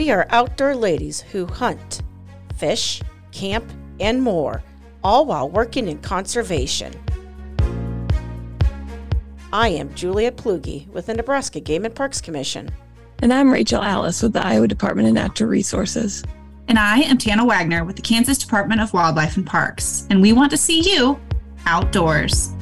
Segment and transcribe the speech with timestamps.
[0.00, 2.00] We are outdoor ladies who hunt,
[2.56, 3.02] fish,
[3.32, 3.70] camp,
[4.00, 4.62] and more,
[5.04, 6.94] all while working in conservation.
[9.52, 12.70] I am Julia Plugi with the Nebraska Game and Parks Commission.
[13.18, 16.24] And I'm Rachel Alice with the Iowa Department of Natural Resources.
[16.66, 20.06] And I am Tana Wagner with the Kansas Department of Wildlife and Parks.
[20.08, 21.20] And we want to see you
[21.66, 22.54] outdoors.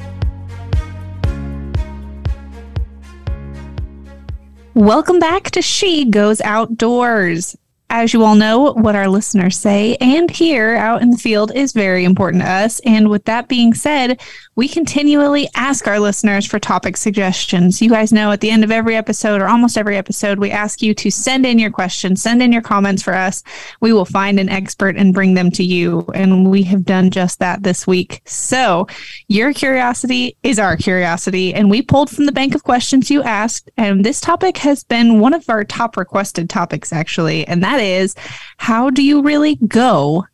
[4.74, 7.56] Welcome back to She Goes Outdoors.
[7.90, 11.72] As you all know, what our listeners say and hear out in the field is
[11.72, 12.78] very important to us.
[12.80, 14.20] And with that being said,
[14.58, 17.80] we continually ask our listeners for topic suggestions.
[17.80, 20.82] You guys know at the end of every episode or almost every episode, we ask
[20.82, 23.44] you to send in your questions, send in your comments for us.
[23.80, 26.04] We will find an expert and bring them to you.
[26.12, 28.20] And we have done just that this week.
[28.24, 28.88] So
[29.28, 31.54] your curiosity is our curiosity.
[31.54, 33.70] And we pulled from the bank of questions you asked.
[33.76, 37.46] And this topic has been one of our top requested topics, actually.
[37.46, 38.16] And that is
[38.56, 40.26] how do you really go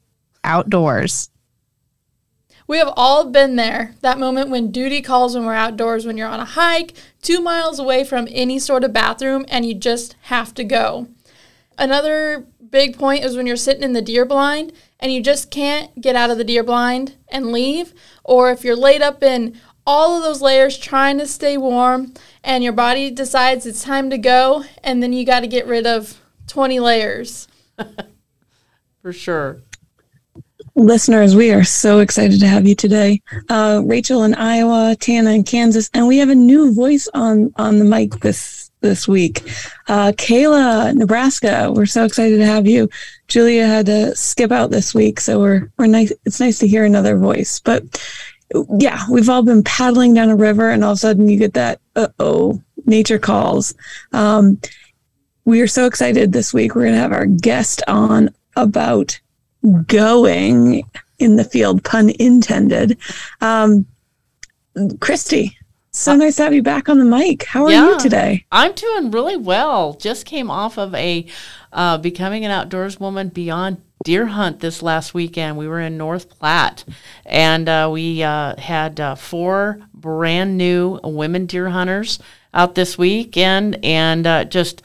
[0.44, 1.28] outdoors?
[2.66, 3.94] We have all been there.
[4.00, 7.78] That moment when duty calls when we're outdoors, when you're on a hike, two miles
[7.78, 11.08] away from any sort of bathroom, and you just have to go.
[11.76, 16.00] Another big point is when you're sitting in the deer blind and you just can't
[16.00, 17.92] get out of the deer blind and leave,
[18.22, 22.64] or if you're laid up in all of those layers trying to stay warm and
[22.64, 26.20] your body decides it's time to go, and then you got to get rid of
[26.46, 27.46] 20 layers.
[29.02, 29.60] For sure.
[30.76, 33.22] Listeners, we are so excited to have you today.
[33.48, 37.78] Uh, Rachel in Iowa, Tana in Kansas, and we have a new voice on on
[37.78, 39.42] the mic this this week.
[39.86, 41.70] Uh, Kayla, Nebraska.
[41.72, 42.90] We're so excited to have you.
[43.28, 46.12] Julia had to skip out this week, so we're we're nice.
[46.24, 47.60] It's nice to hear another voice.
[47.60, 47.84] But
[48.80, 51.54] yeah, we've all been paddling down a river, and all of a sudden you get
[51.54, 53.74] that uh oh nature calls.
[54.12, 54.60] Um,
[55.44, 56.74] we are so excited this week.
[56.74, 59.20] We're going to have our guest on about
[59.86, 60.84] going
[61.18, 62.98] in the field, pun intended.
[63.40, 63.86] Um,
[65.00, 65.56] Christy,
[65.92, 67.44] so nice to have you back on the mic.
[67.44, 68.44] How are yeah, you today?
[68.50, 69.94] I'm doing really well.
[69.94, 71.26] Just came off of a
[71.72, 75.56] uh, becoming an outdoors woman beyond deer hunt this last weekend.
[75.56, 76.84] We were in North Platte,
[77.24, 82.18] and uh, we uh, had uh, four brand new women deer hunters
[82.52, 84.82] out this weekend, and uh, just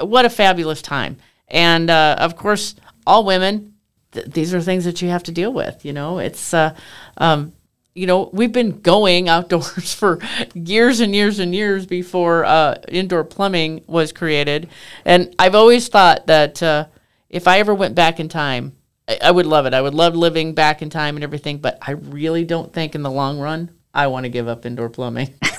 [0.00, 1.18] what a fabulous time.
[1.48, 2.74] And uh, of course,
[3.06, 3.71] all women
[4.12, 5.84] th- these are things that you have to deal with.
[5.84, 6.74] You know, it's uh,
[7.16, 7.52] um,
[7.94, 10.18] you know we've been going outdoors for
[10.54, 14.68] years and years and years before uh, indoor plumbing was created,
[15.04, 16.86] and I've always thought that uh,
[17.28, 18.76] if I ever went back in time,
[19.08, 19.74] I-, I would love it.
[19.74, 23.02] I would love living back in time and everything, but I really don't think in
[23.02, 25.34] the long run I want to give up indoor plumbing.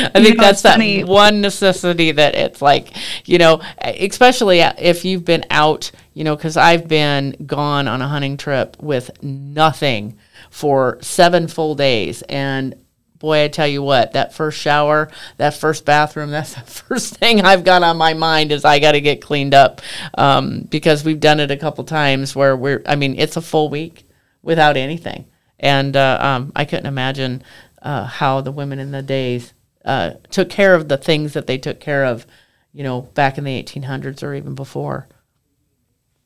[0.14, 1.04] I think that's that funny.
[1.04, 2.96] one necessity that it's like,
[3.26, 8.08] you know, especially if you've been out, you know, because I've been gone on a
[8.08, 10.18] hunting trip with nothing
[10.50, 12.22] for seven full days.
[12.22, 12.74] And
[13.18, 17.42] boy, I tell you what, that first shower, that first bathroom, that's the first thing
[17.42, 19.80] I've got on my mind is I got to get cleaned up
[20.14, 23.68] um, because we've done it a couple times where we're, I mean, it's a full
[23.68, 24.08] week
[24.42, 25.26] without anything.
[25.58, 27.42] And uh, um, I couldn't imagine
[27.82, 29.52] uh, how the women in the days
[29.84, 32.26] uh, took care of the things that they took care of,
[32.72, 35.08] you know, back in the 1800s or even before.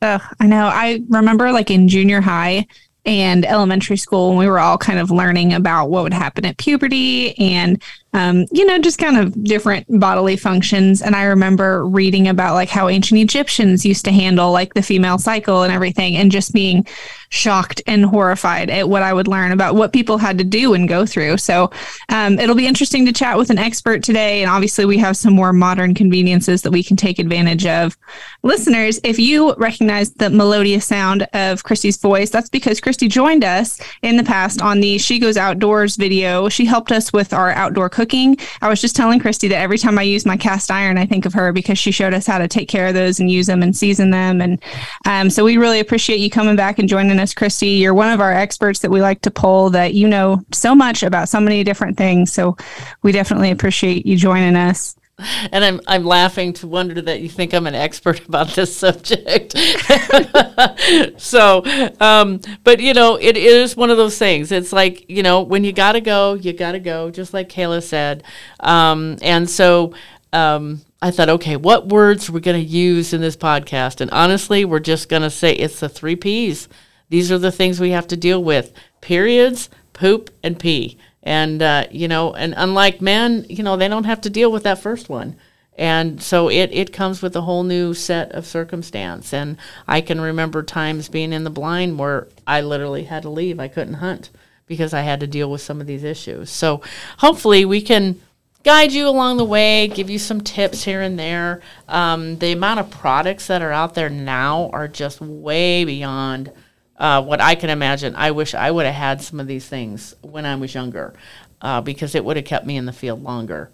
[0.03, 0.67] Oh, I know.
[0.67, 2.67] I remember like in junior high
[3.07, 6.57] and elementary school when we were all kind of learning about what would happen at
[6.57, 7.83] puberty and
[8.15, 11.03] um, you know, just kind of different bodily functions.
[11.03, 15.19] And I remember reading about like how ancient Egyptians used to handle like the female
[15.19, 16.87] cycle and everything, and just being
[17.31, 20.89] shocked and horrified at what I would learn about what people had to do and
[20.89, 21.39] go through.
[21.39, 21.73] So
[22.09, 24.43] um, it'll be interesting to chat with an expert today.
[24.43, 27.97] And obviously, we have some more modern conveniences that we can take advantage of.
[28.45, 33.81] Listeners, if you recognize the melodious sound of Christy's voice, that's because Christy joined us
[34.03, 36.49] in the past on the She Goes Outdoors video.
[36.49, 38.37] She helped us with our outdoor cooking cooking.
[38.61, 41.25] I was just telling Christy that every time I use my cast iron, I think
[41.25, 43.63] of her because she showed us how to take care of those and use them
[43.63, 44.43] and season them.
[44.43, 44.63] And
[45.07, 47.69] um, so we really appreciate you coming back and joining us, Christy.
[47.69, 51.03] You're one of our experts that we like to pull that you know so much
[51.03, 52.31] about so many different things.
[52.31, 52.59] So
[53.03, 57.53] we definitely appreciate you joining us and I'm I'm laughing to wonder that you think
[57.53, 59.57] I'm an expert about this subject.
[61.21, 61.63] so,
[62.01, 64.51] um, but you know, it is one of those things.
[64.51, 68.25] It's like you know, when you gotta go, you gotta go, just like Kayla said.
[68.61, 69.95] Um, and so.
[70.33, 74.01] Um, I thought, okay, what words are we going to use in this podcast?
[74.01, 76.67] And honestly, we're just going to say it's the three P's.
[77.09, 81.85] These are the things we have to deal with periods, poop, and pee and uh,
[81.91, 85.09] you know and unlike men you know they don't have to deal with that first
[85.09, 85.35] one
[85.77, 89.33] And so it, it comes with a whole new set of circumstance.
[89.33, 89.57] And
[89.89, 93.59] I can remember times being in the blind where I literally had to leave.
[93.59, 94.31] I couldn't hunt
[94.67, 96.51] because I had to deal with some of these issues.
[96.51, 96.81] So
[97.19, 98.21] hopefully we can
[98.63, 101.61] guide you along the way, give you some tips here and there.
[101.89, 106.53] Um, the amount of products that are out there now are just way beyond
[106.97, 108.15] uh, what I can imagine.
[108.17, 111.15] I wish I would have had some of these things when I was younger
[111.61, 113.71] uh, because it would have kept me in the field longer.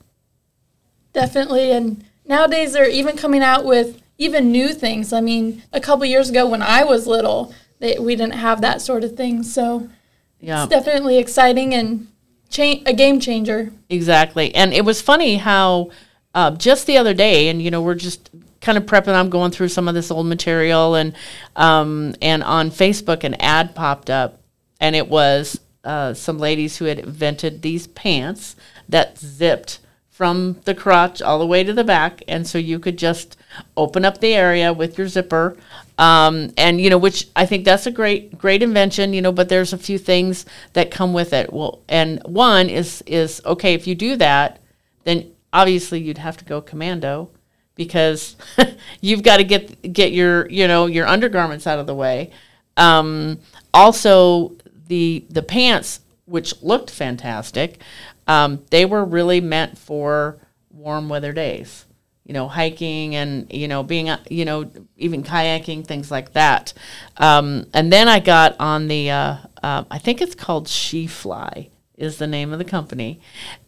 [1.13, 1.73] Definitely.
[1.73, 5.13] And nowadays they're even coming out with even new things.
[5.13, 8.81] I mean, a couple years ago when I was little, they, we didn't have that
[8.81, 9.43] sort of thing.
[9.43, 9.89] So
[10.41, 10.63] Yeah.
[10.65, 12.07] it's definitely exciting and
[12.49, 13.73] cha- a game changer.
[13.89, 14.55] Exactly.
[14.55, 15.91] And it was funny how
[16.35, 19.15] uh, just the other day, and you know, we're just kind of prepping.
[19.15, 21.15] I'm going through some of this old material, and
[21.57, 24.41] um, and on Facebook, an ad popped up,
[24.81, 28.57] and it was uh, some ladies who had invented these pants
[28.89, 29.79] that zipped
[30.11, 33.37] from the crotch all the way to the back, and so you could just
[33.77, 35.57] open up the area with your zipper.
[35.97, 39.13] Um, and you know, which I think that's a great, great invention.
[39.15, 41.53] You know, but there's a few things that come with it.
[41.53, 44.61] Well, and one is is okay if you do that,
[45.05, 47.31] then obviously you'd have to go commando
[47.81, 48.37] because
[49.01, 52.31] you've got to get get your you know your undergarments out of the way.
[52.77, 53.39] Um,
[53.73, 54.53] also,
[54.89, 57.81] the the pants, which looked fantastic,
[58.29, 60.37] um, they were really meant for
[60.71, 61.87] warm weather days.
[62.27, 66.75] You know, hiking and you know being uh, you know even kayaking things like that.
[67.17, 72.19] Um, and then I got on the uh, uh, I think it's called SheFly is
[72.19, 73.21] the name of the company,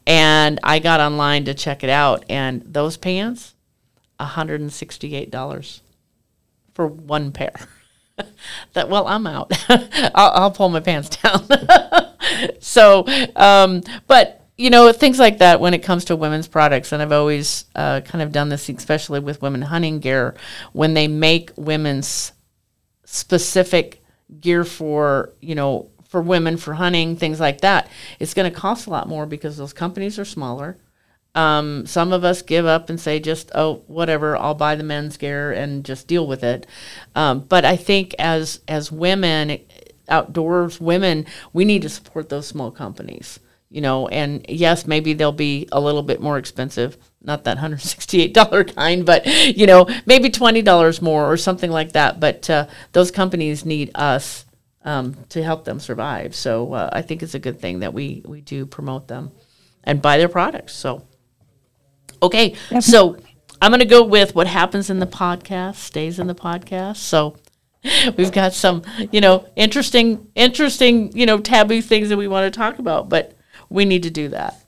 [0.06, 2.24] and I got online to check it out.
[2.28, 3.54] And those pants,
[4.24, 5.82] hundred and sixty-eight dollars
[6.74, 7.54] for one pair.
[8.72, 9.52] that well, I'm out.
[9.68, 11.46] I'll, I'll pull my pants down.
[12.60, 17.02] so, um, but you know, things like that when it comes to women's products, and
[17.02, 20.34] I've always uh, kind of done this, especially with women hunting gear,
[20.72, 22.32] when they make women's
[23.04, 24.02] specific
[24.40, 28.86] gear for you know for women for hunting things like that it's going to cost
[28.86, 30.78] a lot more because those companies are smaller
[31.34, 35.16] um, some of us give up and say just oh whatever i'll buy the men's
[35.16, 36.66] gear and just deal with it.
[37.14, 39.58] Um, but i think as as women
[40.08, 43.40] outdoors women we need to support those small companies
[43.72, 44.06] you know?
[44.08, 49.26] And yes maybe they'll be a little bit more expensive not that $168 kind but
[49.26, 52.20] you know maybe $20 more or something like that.
[52.20, 54.44] But uh, those companies need us
[54.84, 56.34] um, to help them survive.
[56.34, 59.32] So uh, i think it's a good thing that we we do promote them
[59.84, 60.74] and buy their products.
[60.74, 61.06] So
[62.22, 63.16] okay so
[63.60, 67.36] i'm going to go with what happens in the podcast stays in the podcast so
[68.16, 72.56] we've got some you know interesting interesting you know taboo things that we want to
[72.56, 73.34] talk about but
[73.68, 74.62] we need to do that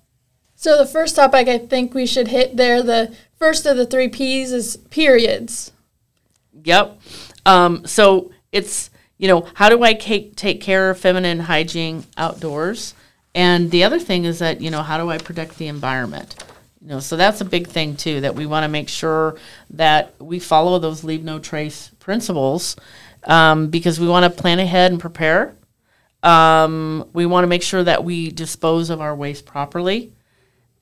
[0.57, 4.09] So the first topic I think we should hit there, the first of the three
[4.09, 5.73] P's is periods.
[6.65, 7.01] Yep.
[7.45, 12.95] Um, so it's you know how do I take take care of feminine hygiene outdoors,
[13.35, 16.43] and the other thing is that you know how do I protect the environment.
[16.85, 19.39] You know, so that's a big thing too that we want to make sure
[19.71, 22.77] that we follow those leave no trace principles
[23.25, 25.57] um, because we want to plan ahead and prepare.
[26.23, 30.13] Um, we want to make sure that we dispose of our waste properly.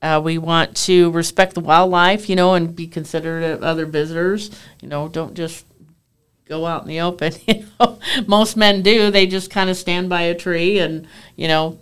[0.03, 4.51] Uh, we want to respect the wildlife, you know, and be considerate of other visitors.
[4.81, 5.65] You know, don't just
[6.47, 7.33] go out in the open.
[7.47, 9.13] You know, most men do.
[9.13, 11.07] They just kind of stand by a tree, and
[11.37, 11.79] you know,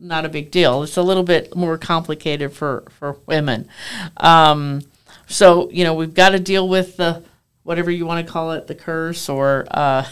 [0.00, 0.82] not a big deal.
[0.82, 3.68] It's a little bit more complicated for for women.
[4.16, 4.82] Um,
[5.26, 7.22] so you know, we've got to deal with the
[7.62, 10.06] whatever you want to call it, the curse, or uh,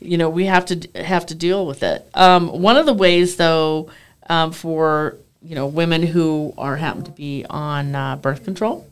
[0.00, 2.08] you know, we have to have to deal with it.
[2.14, 3.90] Um, one of the ways, though,
[4.28, 8.86] um, for you know women who are happen to be on uh, birth control,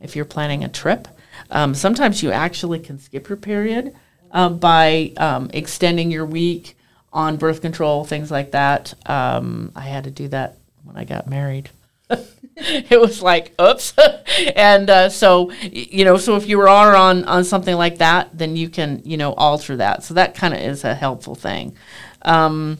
[0.00, 1.08] if you're planning a trip,
[1.50, 3.94] um, sometimes you actually can skip your period
[4.30, 5.12] uh, by
[5.52, 6.76] extending your week
[7.12, 8.94] on birth control, things like that.
[9.06, 11.70] Um, I had to do that when I got married.
[12.56, 13.94] it was like, oops.
[14.56, 18.56] and uh, so, you know, so if you are on, on something like that, then
[18.56, 20.04] you can, you know, alter that.
[20.04, 21.76] So that kind of is a helpful thing.
[22.22, 22.78] Um,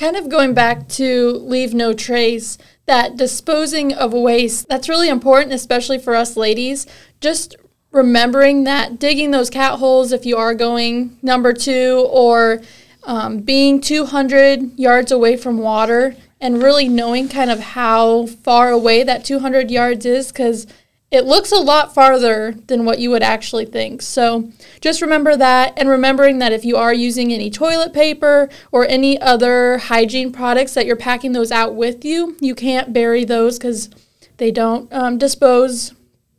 [0.00, 5.52] Kind of going back to leave no trace, that disposing of waste, that's really important,
[5.52, 6.86] especially for us ladies.
[7.20, 7.54] Just
[7.92, 12.62] remembering that digging those cat holes if you are going number two or
[13.10, 19.02] um, being 200 yards away from water and really knowing kind of how far away
[19.02, 20.68] that 200 yards is because
[21.10, 24.00] it looks a lot farther than what you would actually think.
[24.00, 28.86] So just remember that and remembering that if you are using any toilet paper or
[28.86, 33.58] any other hygiene products that you're packing those out with you, you can't bury those
[33.58, 33.90] because
[34.36, 35.94] they don't um, dispose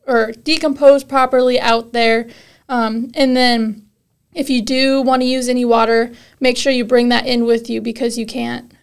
[0.07, 2.29] or decompose properly out there.
[2.69, 3.89] Um, and then
[4.33, 7.69] if you do want to use any water, make sure you bring that in with
[7.69, 8.73] you because you can't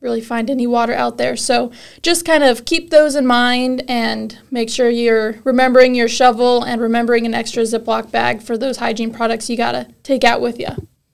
[0.00, 1.36] really find any water out there.
[1.36, 1.72] So
[2.02, 6.80] just kind of keep those in mind and make sure you're remembering your shovel and
[6.80, 10.58] remembering an extra Ziploc bag for those hygiene products you got to take out with
[10.58, 10.68] you.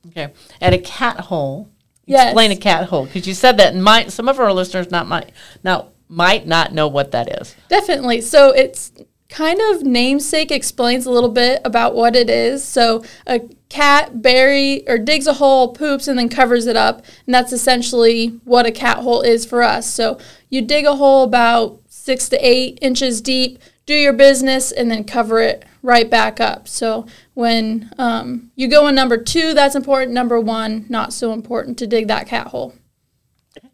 [0.09, 0.33] Okay.
[0.61, 1.71] And a cat hole.
[2.05, 2.29] Yes.
[2.29, 5.07] Explain a cat hole because you said that and might some of our listeners not
[5.07, 5.31] might
[5.63, 7.55] not might not know what that is.
[7.69, 8.21] Definitely.
[8.21, 8.93] So it's
[9.33, 12.63] kind of namesake explains a little bit about what it is.
[12.63, 17.35] So a cat bury or digs a hole, poops, and then covers it up, and
[17.35, 19.89] that's essentially what a cat hole is for us.
[19.91, 20.19] So
[20.51, 25.03] you dig a hole about six to eight inches deep, do your business, and then
[25.03, 26.69] cover it right back up.
[26.69, 30.13] So when um, you go in number two, that's important.
[30.13, 32.75] Number one, not so important to dig that cat hole.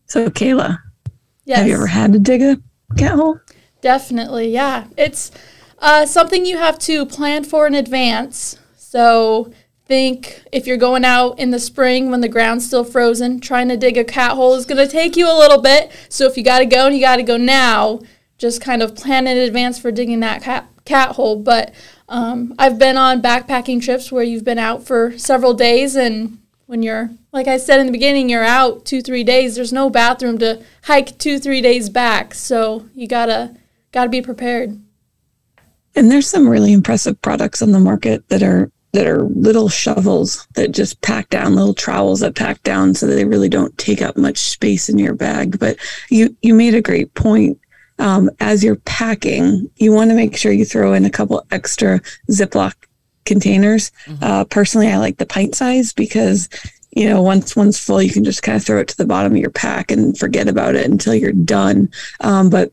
[0.06, 0.78] So, Kayla,
[1.44, 1.58] Yes.
[1.58, 2.58] have you ever had to dig a
[2.96, 3.40] cat hole?
[3.80, 4.86] Definitely, yeah.
[4.96, 5.30] It's
[5.78, 8.58] uh, something you have to plan for in advance.
[8.76, 9.52] So
[9.86, 13.76] think if you're going out in the spring when the ground's still frozen, trying to
[13.76, 15.90] dig a cat hole is going to take you a little bit.
[16.08, 18.00] So if you got to go and you got to go now,
[18.36, 21.36] just kind of plan in advance for digging that cat, cat hole.
[21.36, 21.74] But
[22.08, 26.82] um, I've been on backpacking trips where you've been out for several days and when
[26.82, 29.56] you're like I said in the beginning, you're out two, three days.
[29.56, 32.34] There's no bathroom to hike two, three days back.
[32.34, 33.56] So you gotta
[33.98, 34.80] gotta be prepared.
[35.96, 40.46] And there's some really impressive products on the market that are that are little shovels
[40.54, 44.00] that just pack down, little trowels that pack down so that they really don't take
[44.00, 45.58] up much space in your bag.
[45.58, 45.78] But
[46.10, 47.58] you you made a great point.
[47.98, 52.00] Um, as you're packing, you want to make sure you throw in a couple extra
[52.30, 52.74] Ziploc
[53.24, 53.90] containers.
[54.22, 56.48] Uh, personally, I like the pint size because
[56.92, 59.32] you know once one's full, you can just kind of throw it to the bottom
[59.32, 61.90] of your pack and forget about it until you're done.
[62.20, 62.70] Um, but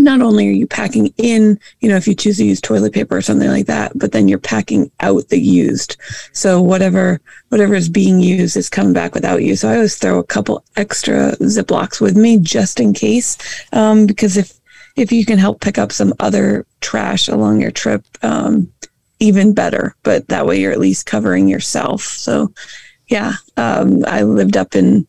[0.00, 3.16] not only are you packing in, you know, if you choose to use toilet paper
[3.16, 5.96] or something like that, but then you're packing out the used.
[6.32, 9.56] So whatever whatever is being used is coming back without you.
[9.56, 13.36] So I always throw a couple extra Ziplocs with me just in case,
[13.72, 14.58] um, because if
[14.96, 18.72] if you can help pick up some other trash along your trip, um,
[19.18, 19.94] even better.
[20.02, 22.02] But that way you're at least covering yourself.
[22.02, 22.52] So
[23.08, 25.06] yeah, um, I lived up in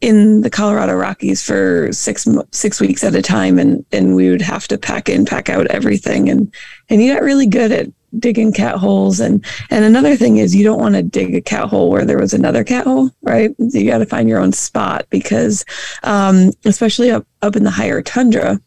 [0.00, 4.42] in the Colorado Rockies for six six weeks at a time, and and we would
[4.42, 6.52] have to pack in, pack out everything, and
[6.88, 7.88] and you got really good at
[8.18, 9.20] digging cat holes.
[9.20, 12.18] And and another thing is you don't want to dig a cat hole where there
[12.18, 13.54] was another cat hole, right?
[13.58, 15.64] You got to find your own spot because,
[16.02, 18.58] um, especially up up in the higher tundra,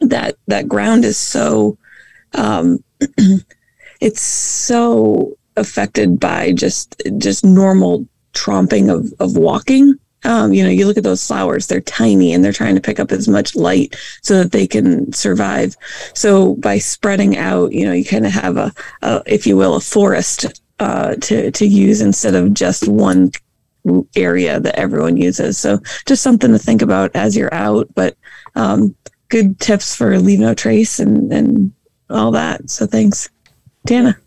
[0.00, 1.76] that that ground is so,
[2.34, 2.82] um,
[4.00, 10.86] it's so affected by just just normal tromping of of walking um, you know, you
[10.86, 13.96] look at those flowers, they're tiny and they're trying to pick up as much light
[14.22, 15.76] so that they can survive.
[16.14, 19.74] So by spreading out, you know, you kind of have a, a, if you will,
[19.74, 20.46] a forest
[20.78, 23.32] uh, to, to use instead of just one
[24.14, 25.58] area that everyone uses.
[25.58, 28.16] So just something to think about as you're out, but
[28.54, 28.94] um,
[29.28, 31.72] good tips for leave no trace and, and
[32.10, 32.70] all that.
[32.70, 33.28] So thanks.
[33.86, 34.21] Tana.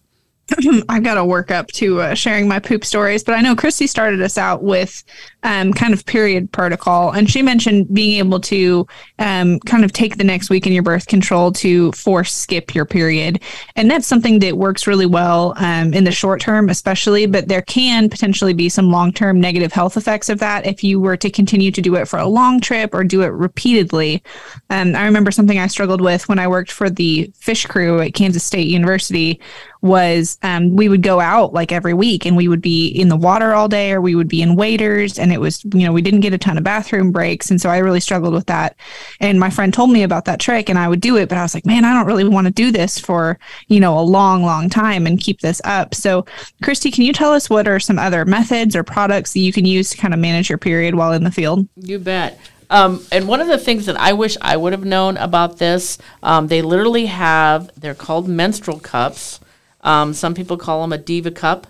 [0.89, 3.87] I've got to work up to uh, sharing my poop stories, but I know Christy
[3.87, 5.03] started us out with
[5.41, 8.85] um, kind of period protocol, and she mentioned being able to
[9.19, 12.85] um, kind of take the next week in your birth control to force skip your
[12.85, 13.41] period,
[13.75, 17.25] and that's something that works really well um, in the short term, especially.
[17.25, 20.99] But there can potentially be some long term negative health effects of that if you
[20.99, 24.21] were to continue to do it for a long trip or do it repeatedly.
[24.69, 28.13] Um, I remember something I struggled with when I worked for the fish crew at
[28.13, 29.41] Kansas State University
[29.85, 33.15] was um, we would go out like every week and we would be in the
[33.15, 36.01] water all day or we would be in waders and it was you know we
[36.01, 38.75] didn't get a ton of bathroom breaks and so i really struggled with that
[39.19, 41.41] and my friend told me about that trick and i would do it but i
[41.41, 43.37] was like man i don't really want to do this for
[43.67, 46.25] you know a long long time and keep this up so
[46.63, 49.65] christy can you tell us what are some other methods or products that you can
[49.65, 52.39] use to kind of manage your period while in the field You bet.
[52.69, 55.97] Um, and one of the things that I wish I would have known about this,
[56.23, 59.39] um, they literally have, they're called menstrual cups.
[59.85, 61.65] Um, some people call them a DivaCup.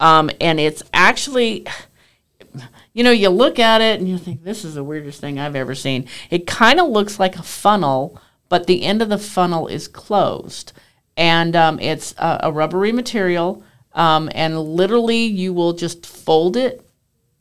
[0.00, 1.66] Um, and it's actually,
[2.94, 5.56] you know, you look at it and you think, this is the weirdest thing I've
[5.56, 6.08] ever seen.
[6.30, 8.18] It kind of looks like a funnel,
[8.48, 10.72] but the end of the funnel is closed.
[11.16, 13.64] And um, it's a, a rubbery material.
[13.92, 16.86] Um, and literally, you will just fold it,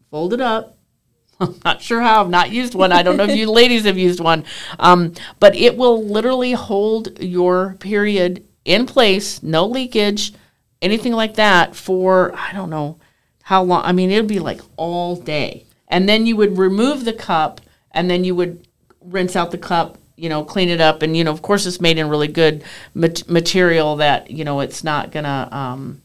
[0.09, 0.75] fold it up,
[1.39, 2.21] I'm not sure how.
[2.21, 2.91] I've not used one.
[2.91, 4.45] I don't know if you ladies have used one.
[4.79, 10.33] Um, but it will literally hold your period in place, no leakage,
[10.81, 12.97] anything like that for, I don't know
[13.43, 13.85] how long.
[13.85, 15.65] I mean, it'd be like all day.
[15.87, 18.67] And then you would remove the cup and then you would
[19.01, 21.81] rinse out the cup you know, clean it up, and you know, of course, it's
[21.81, 25.49] made in really good mat- material that you know it's not gonna.
[25.51, 26.01] Um,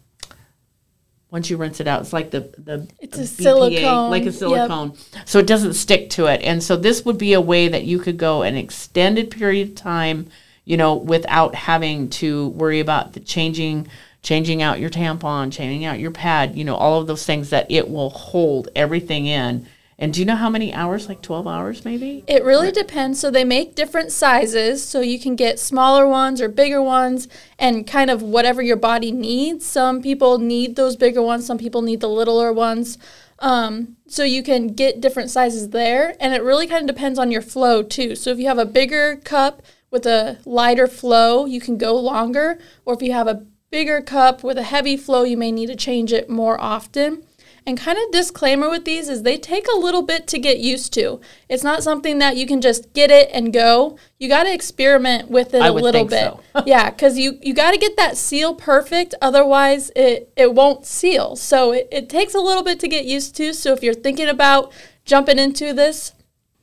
[1.30, 4.34] once you rinse it out, it's like the the It's a silicone, like a yep.
[4.34, 6.42] silicone, so it doesn't stick to it.
[6.42, 9.74] And so this would be a way that you could go an extended period of
[9.76, 10.28] time,
[10.64, 13.88] you know, without having to worry about the changing
[14.22, 17.70] changing out your tampon, changing out your pad, you know, all of those things that
[17.70, 19.66] it will hold everything in.
[19.98, 21.08] And do you know how many hours?
[21.08, 22.24] Like 12 hours maybe?
[22.26, 23.20] It really depends.
[23.20, 27.86] So they make different sizes, so you can get smaller ones or bigger ones, and
[27.86, 29.66] kind of whatever your body needs.
[29.66, 31.44] Some people need those bigger ones.
[31.44, 32.96] Some people need the littler ones.
[33.40, 37.30] Um, so you can get different sizes there, and it really kind of depends on
[37.30, 38.14] your flow too.
[38.14, 42.58] So if you have a bigger cup with a lighter flow, you can go longer,
[42.84, 45.76] or if you have a bigger cup with a heavy flow, you may need to
[45.76, 47.24] change it more often.
[47.66, 50.94] And kind of disclaimer with these is they take a little bit to get used
[50.94, 51.20] to.
[51.48, 53.98] It's not something that you can just get it and go.
[54.18, 56.32] You got to experiment with it I a little bit.
[56.32, 56.40] so.
[56.66, 59.14] yeah, because you you got to get that seal perfect.
[59.20, 61.36] Otherwise, it it won't seal.
[61.36, 63.52] So it, it takes a little bit to get used to.
[63.52, 64.72] So if you're thinking about
[65.04, 66.12] jumping into this,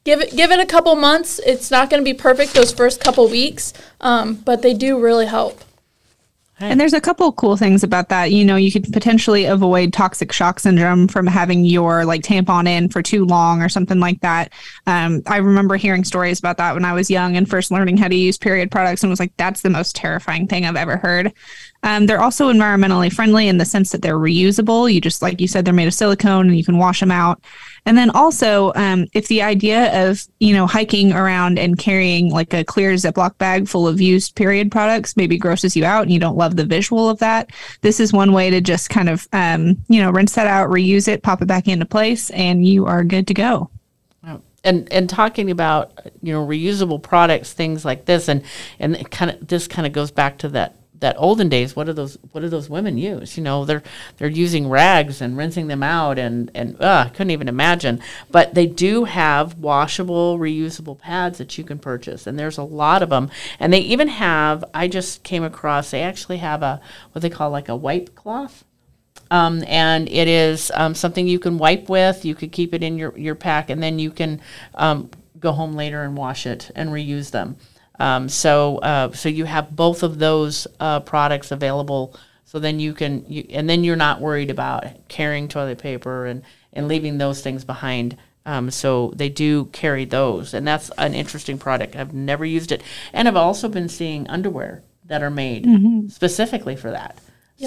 [0.07, 1.37] give it give it a couple months.
[1.45, 5.25] It's not going to be perfect those first couple weeks, um, but they do really
[5.25, 5.61] help.
[6.59, 8.31] And there's a couple cool things about that.
[8.31, 12.89] You know, you could potentially avoid toxic shock syndrome from having your like tampon in
[12.89, 14.53] for too long or something like that.
[14.87, 18.07] Um, I remember hearing stories about that when I was young and first learning how
[18.07, 21.31] to use period products and was like, that's the most terrifying thing I've ever heard.
[21.83, 24.91] Um, they're also environmentally friendly in the sense that they're reusable.
[24.91, 27.39] You just, like you said, they're made of silicone and you can wash them out.
[27.87, 32.53] And then also, um, if the idea of, you know, hiking around and carrying like
[32.53, 36.19] a clear Ziploc bag full of used period products maybe grosses you out and you
[36.19, 37.49] don't love the visual of that,
[37.83, 41.07] this is one way to just kind of, um, you know, rinse that out, reuse
[41.07, 43.69] it, pop it back into place, and you are good to go.
[44.65, 48.43] and and talking about you know reusable products things like this and
[48.79, 51.93] and kind of this kind of goes back to that that olden days what do
[51.93, 53.83] those what do those women use you know they're
[54.17, 58.53] they're using rags and rinsing them out and and uh, I couldn't even imagine but
[58.53, 63.09] they do have washable reusable pads that you can purchase and there's a lot of
[63.09, 67.29] them and they even have I just came across they actually have a what they
[67.29, 68.63] call like a wipe cloth
[69.29, 72.23] um, and it is um, something you can wipe with.
[72.23, 74.41] You could keep it in your, your pack, and then you can
[74.75, 77.57] um, go home later and wash it and reuse them.
[77.99, 82.15] Um, so uh, so you have both of those uh, products available.
[82.45, 86.43] So then you can you, and then you're not worried about carrying toilet paper and
[86.73, 88.17] and leaving those things behind.
[88.45, 91.97] Um, so they do carry those, and that's an interesting product.
[91.97, 92.81] I've never used it,
[93.11, 95.65] and I've also been seeing underwear that are made
[96.11, 97.17] specifically for that.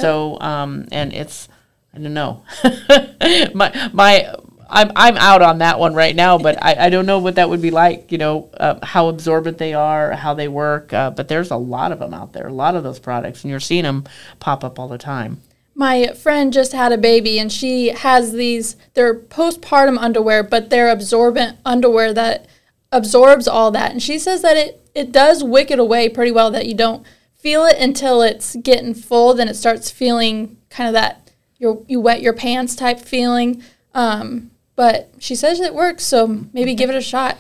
[0.01, 1.49] So, um, and it's,
[1.93, 2.45] I don't know,
[3.55, 4.35] my my,
[4.71, 7.49] I'm I'm out on that one right now, but I, I don't know what that
[7.49, 8.11] would be like.
[8.13, 10.93] You know, uh, how absorbent they are, how they work.
[10.93, 13.51] Uh, but there's a lot of them out there, a lot of those products, and
[13.51, 14.05] you're seeing them
[14.39, 15.41] pop up all the time.
[15.75, 20.91] My friend just had a baby and she has these, they're postpartum underwear, but they're
[20.91, 22.47] absorbent underwear that
[22.93, 23.93] absorbs all that.
[23.93, 27.07] And she says that it, it does wick it away pretty well, that you don't
[27.35, 29.33] feel it until it's getting full.
[29.33, 33.63] Then it starts feeling kind of that you you wet your pants type feeling.
[33.95, 34.51] Um,
[34.81, 37.37] but she says it works, so maybe give it a shot.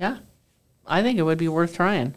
[0.00, 0.16] Yeah,
[0.84, 2.16] I think it would be worth trying.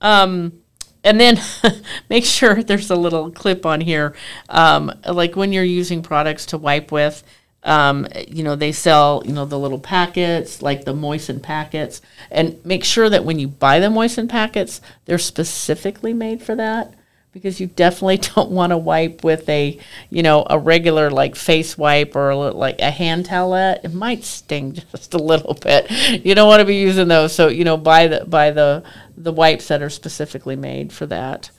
[0.00, 0.60] Um,
[1.02, 1.40] and then
[2.08, 4.14] make sure there's a little clip on here,
[4.50, 7.24] um, like when you're using products to wipe with.
[7.64, 12.64] Um, you know, they sell, you know, the little packets, like the moistened packets, and
[12.64, 16.94] make sure that when you buy the moistened packets, they're specifically made for that
[17.32, 19.78] because you definitely don't want to wipe with a,
[20.10, 23.84] you know, a regular like face wipe or a, li- like a hand towelette.
[23.84, 25.90] It might sting just a little bit.
[26.24, 27.34] You don't want to be using those.
[27.34, 28.82] So, you know, buy the buy the
[29.16, 31.50] the wipes that are specifically made for that.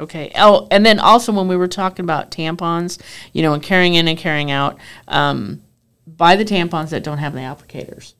[0.00, 0.30] Okay.
[0.36, 3.00] Oh, and then also when we were talking about tampons,
[3.32, 5.62] you know, and carrying in and carrying out, um,
[6.06, 8.14] buy the tampons that don't have the applicators.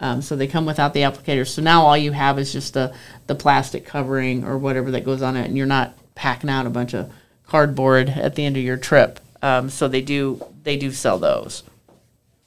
[0.00, 1.48] Um, so they come without the applicators.
[1.48, 2.94] So now all you have is just the
[3.26, 6.70] the plastic covering or whatever that goes on it, and you're not packing out a
[6.70, 7.10] bunch of
[7.46, 9.20] cardboard at the end of your trip.
[9.40, 11.62] Um, so they do they do sell those.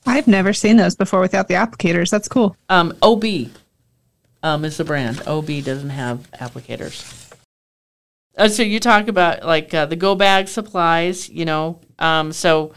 [0.05, 2.10] I've never seen those before without the applicators.
[2.10, 2.55] That's cool.
[2.69, 3.23] Um, OB
[4.43, 5.21] um, is the brand.
[5.25, 7.31] OB doesn't have applicators.
[8.38, 11.79] Uh, so you talk about like uh, the go bag supplies, you know.
[11.97, 12.73] Um, so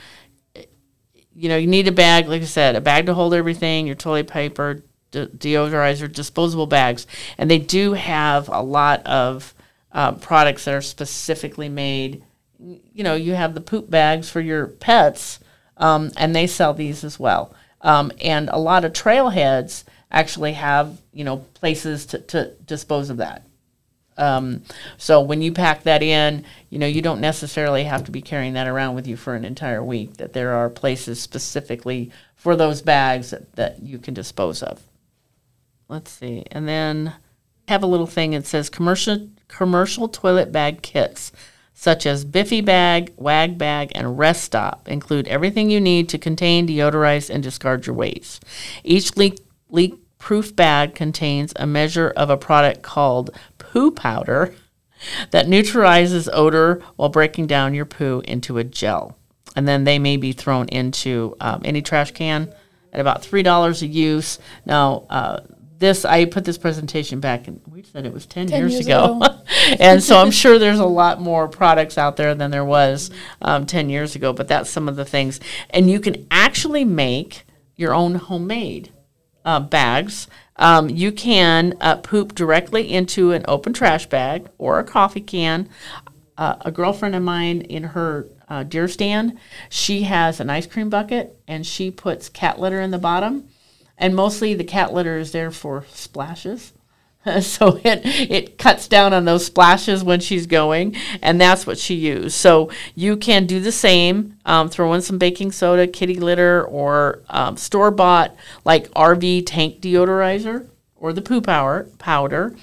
[1.35, 3.96] you know you need a bag, like I said, a bag to hold everything, your
[3.96, 9.54] toilet paper, de- deodorizer, disposable bags, and they do have a lot of
[9.94, 12.24] uh, products that are specifically made.
[12.59, 15.38] You know, you have the poop bags for your pets,
[15.76, 17.54] um, and they sell these as well.
[17.80, 23.18] Um, and a lot of trailheads actually have you know places to, to dispose of
[23.18, 23.46] that.
[24.16, 24.62] Um,
[24.96, 28.54] so when you pack that in, you know you don't necessarily have to be carrying
[28.54, 30.16] that around with you for an entire week.
[30.16, 34.83] That there are places specifically for those bags that, that you can dispose of.
[35.88, 37.14] Let's see, and then
[37.68, 41.33] have a little thing that says commercial commercial toilet bag kits
[41.77, 47.29] such as Biffy bag, Wag bag, and Restop include everything you need to contain, deodorize,
[47.29, 48.44] and discard your waste.
[48.85, 54.55] Each leak leak proof bag contains a measure of a product called poo powder
[55.33, 59.18] that neutralizes odor while breaking down your poo into a gel.
[59.57, 62.53] And then they may be thrown into um, any trash can
[62.92, 64.38] at about $3 a use.
[64.64, 65.40] Now, uh,
[65.78, 68.87] this I put this presentation back and we said it was 10, 10 years, years
[68.87, 69.20] ago.
[69.22, 69.38] ago.
[69.80, 73.10] and so I'm sure there's a lot more products out there than there was
[73.42, 75.40] um, 10 years ago, but that's some of the things.
[75.70, 77.44] And you can actually make
[77.76, 78.92] your own homemade
[79.44, 80.28] uh, bags.
[80.56, 85.68] Um, you can uh, poop directly into an open trash bag or a coffee can.
[86.37, 90.90] Uh, a girlfriend of mine in her uh, deer stand, she has an ice cream
[90.90, 93.48] bucket and she puts cat litter in the bottom.
[93.96, 96.72] And mostly the cat litter is there for splashes.
[97.40, 101.94] so it it cuts down on those splashes when she's going, and that's what she
[101.94, 102.35] used.
[102.35, 104.37] So you can do the same.
[104.44, 109.80] Um, throw in some baking soda, kitty litter, or um, store bought like RV tank
[109.80, 112.54] deodorizer or the poo power powder.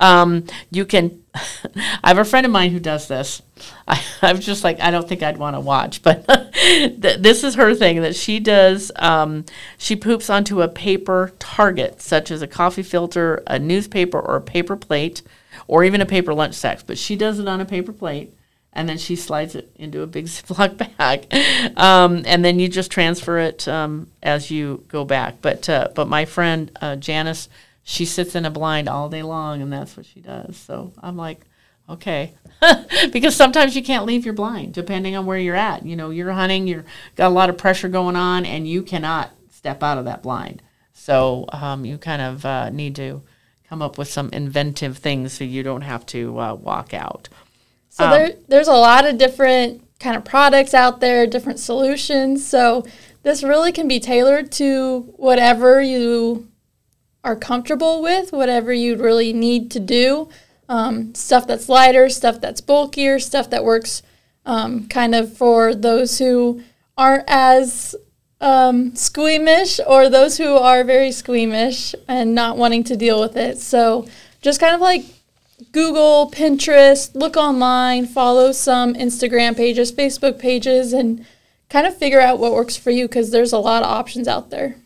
[0.00, 1.19] Um, you can.
[2.02, 3.42] I have a friend of mine who does this.
[3.86, 7.54] I, I'm just like I don't think I'd want to watch, but th- this is
[7.54, 8.90] her thing that she does.
[8.96, 9.44] Um,
[9.78, 14.40] she poops onto a paper target, such as a coffee filter, a newspaper, or a
[14.40, 15.22] paper plate,
[15.66, 16.80] or even a paper lunch sack.
[16.86, 18.34] But she does it on a paper plate,
[18.72, 21.32] and then she slides it into a big Ziploc bag,
[21.76, 25.36] um, and then you just transfer it um, as you go back.
[25.40, 27.48] But uh, but my friend uh, Janice
[27.82, 30.56] she sits in a blind all day long and that's what she does.
[30.56, 31.40] So I'm like,
[31.88, 32.34] okay.
[33.12, 35.84] because sometimes you can't leave your blind depending on where you're at.
[35.84, 36.84] You know, you're hunting, you're
[37.16, 40.62] got a lot of pressure going on and you cannot step out of that blind.
[40.92, 43.22] So um, you kind of uh, need to
[43.68, 47.28] come up with some inventive things so you don't have to uh, walk out.
[47.88, 52.46] So Um, there, there's a lot of different kind of products out there, different solutions.
[52.46, 52.84] So
[53.22, 56.49] this really can be tailored to whatever you
[57.22, 60.28] are comfortable with, whatever you really need to do.
[60.68, 64.02] Um, stuff that's lighter, stuff that's bulkier, stuff that works
[64.46, 66.62] um, kind of for those who
[66.96, 67.94] aren't as
[68.40, 73.58] um, squeamish or those who are very squeamish and not wanting to deal with it.
[73.58, 74.06] So
[74.42, 75.04] just kind of like
[75.72, 81.26] Google, Pinterest, look online, follow some Instagram pages, Facebook pages, and
[81.68, 84.50] kind of figure out what works for you because there's a lot of options out
[84.50, 84.76] there.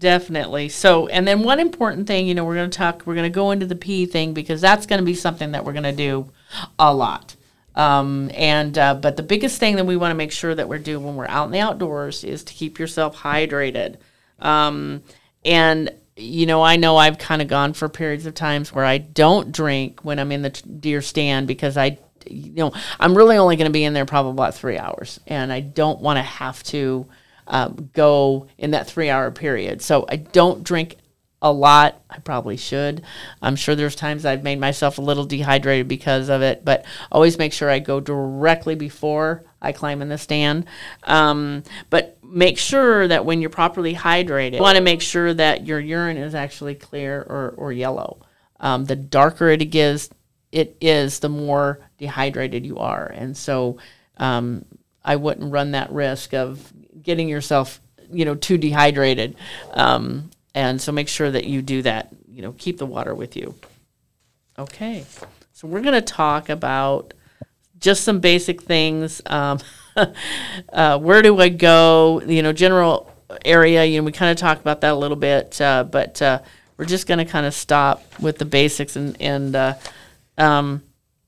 [0.00, 0.70] Definitely.
[0.70, 3.34] So, and then one important thing, you know, we're going to talk, we're going to
[3.34, 5.92] go into the pee thing because that's going to be something that we're going to
[5.92, 6.30] do
[6.78, 7.36] a lot.
[7.74, 10.78] Um, and, uh, but the biggest thing that we want to make sure that we're
[10.78, 13.96] doing when we're out in the outdoors is to keep yourself hydrated.
[14.38, 15.02] Um,
[15.44, 18.96] and, you know, I know I've kind of gone for periods of times where I
[18.96, 23.56] don't drink when I'm in the deer stand because I, you know, I'm really only
[23.56, 26.62] going to be in there probably about three hours and I don't want to have
[26.64, 27.06] to,
[27.50, 29.82] um, go in that three hour period.
[29.82, 30.96] So I don't drink
[31.42, 32.00] a lot.
[32.08, 33.02] I probably should.
[33.42, 37.38] I'm sure there's times I've made myself a little dehydrated because of it, but always
[37.38, 40.66] make sure I go directly before I climb in the stand.
[41.04, 45.66] Um, but make sure that when you're properly hydrated, you want to make sure that
[45.66, 48.20] your urine is actually clear or, or yellow.
[48.60, 50.10] Um, the darker it gives,
[50.52, 53.06] it is, the more dehydrated you are.
[53.06, 53.78] And so
[54.18, 54.66] um,
[55.02, 56.70] I wouldn't run that risk of
[57.02, 59.36] getting yourself, you know, too dehydrated.
[59.72, 62.08] Um, and so make sure that you do that.
[62.28, 63.54] You know, keep the water with you.
[64.58, 65.04] Okay,
[65.52, 67.14] so we're going to talk about
[67.78, 69.22] just some basic things.
[69.26, 69.58] Um,
[70.72, 72.20] uh, where do I go?
[72.26, 73.12] You know, general
[73.44, 73.84] area.
[73.84, 76.40] You know, we kind of talked about that a little bit, uh, but uh,
[76.76, 79.74] we're just going to kind of stop with the basics and and uh,
[80.36, 80.82] um,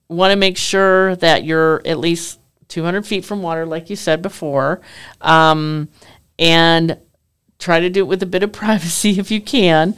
[0.09, 2.39] want to make sure that you're at least
[2.73, 4.81] 200 feet from water, like you said before,
[5.21, 5.89] um,
[6.39, 6.99] and
[7.59, 9.95] try to do it with a bit of privacy if you can.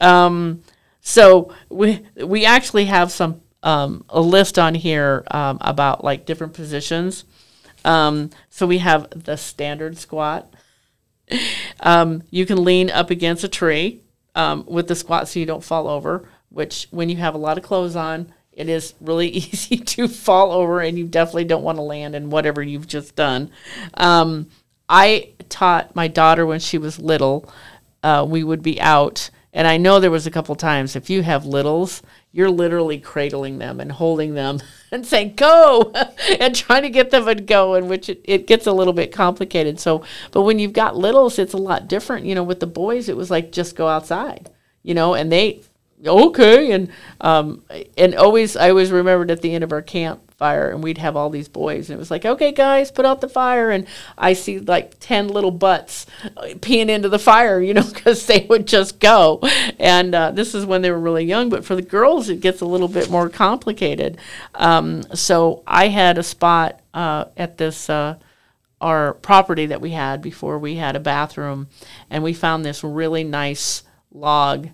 [0.00, 0.62] Um,
[1.00, 6.54] so we we actually have some um, a list on here um, about like different
[6.54, 7.24] positions.
[7.84, 10.52] Um, so we have the standard squat.
[11.80, 14.02] Um, you can lean up against a tree
[14.66, 16.28] with the squat so you don't fall over.
[16.48, 20.50] Which when you have a lot of clothes on, it is really easy to fall
[20.50, 23.50] over, and you definitely don't want to land in whatever you've just done.
[23.94, 24.48] Um,
[24.88, 27.48] I taught my daughter when she was little.
[28.02, 31.22] Uh, we would be out And I know there was a couple times if you
[31.22, 34.60] have littles, you're literally cradling them and holding them
[34.92, 35.92] and saying go
[36.40, 39.12] and trying to get them to go in which it, it gets a little bit
[39.12, 39.80] complicated.
[39.80, 42.26] So, but when you've got littles, it's a lot different.
[42.26, 44.50] You know, with the boys, it was like just go outside,
[44.82, 45.62] you know, and they
[46.04, 47.62] okay and um
[47.96, 51.30] and always I always remembered at the end of our campfire, and we'd have all
[51.30, 53.86] these boys and it was like okay guys put out the fire and
[54.18, 56.04] i see like 10 little butts
[56.36, 59.40] uh, peeing into the fire you know because they would just go.
[59.78, 62.60] And uh, this is when they were really young but for the girls it gets
[62.60, 64.18] a little bit more complicated.
[64.54, 68.16] Um, so i had a spot uh, at this uh,
[68.80, 71.68] our property that we had before we had a bathroom
[72.10, 73.82] and we found this really nice
[74.12, 74.68] log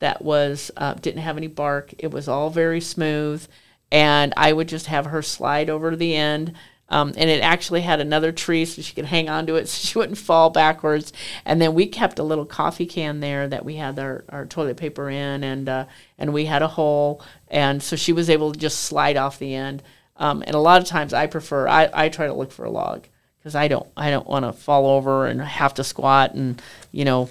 [0.00, 3.46] that was uh, didn't have any bark it was all very smooth
[3.94, 6.52] and I would just have her slide over to the end.
[6.88, 9.96] Um, and it actually had another tree so she could hang onto it so she
[9.96, 11.12] wouldn't fall backwards.
[11.44, 14.76] And then we kept a little coffee can there that we had our, our toilet
[14.76, 15.86] paper in, and uh,
[16.18, 19.54] and we had a hole, and so she was able to just slide off the
[19.54, 19.82] end.
[20.16, 22.70] Um, and a lot of times I prefer I, I try to look for a
[22.70, 23.06] log
[23.38, 26.60] because I don't I don't want to fall over and have to squat and
[26.92, 27.28] you know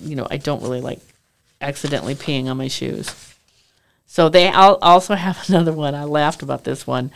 [0.00, 1.00] you know I don't really like
[1.60, 3.34] accidentally peeing on my shoes.
[4.06, 5.94] So they al- also have another one.
[5.94, 7.10] I laughed about this one.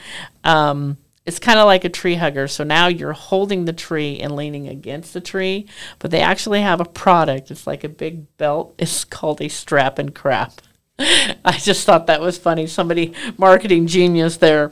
[0.44, 2.48] Um, it's kind of like a tree hugger.
[2.48, 5.66] So now you're holding the tree and leaning against the tree,
[5.98, 7.50] but they actually have a product.
[7.50, 8.74] It's like a big belt.
[8.79, 10.61] It's called a strap and crap.
[10.98, 12.66] I just thought that was funny.
[12.66, 14.70] Somebody marketing genius there.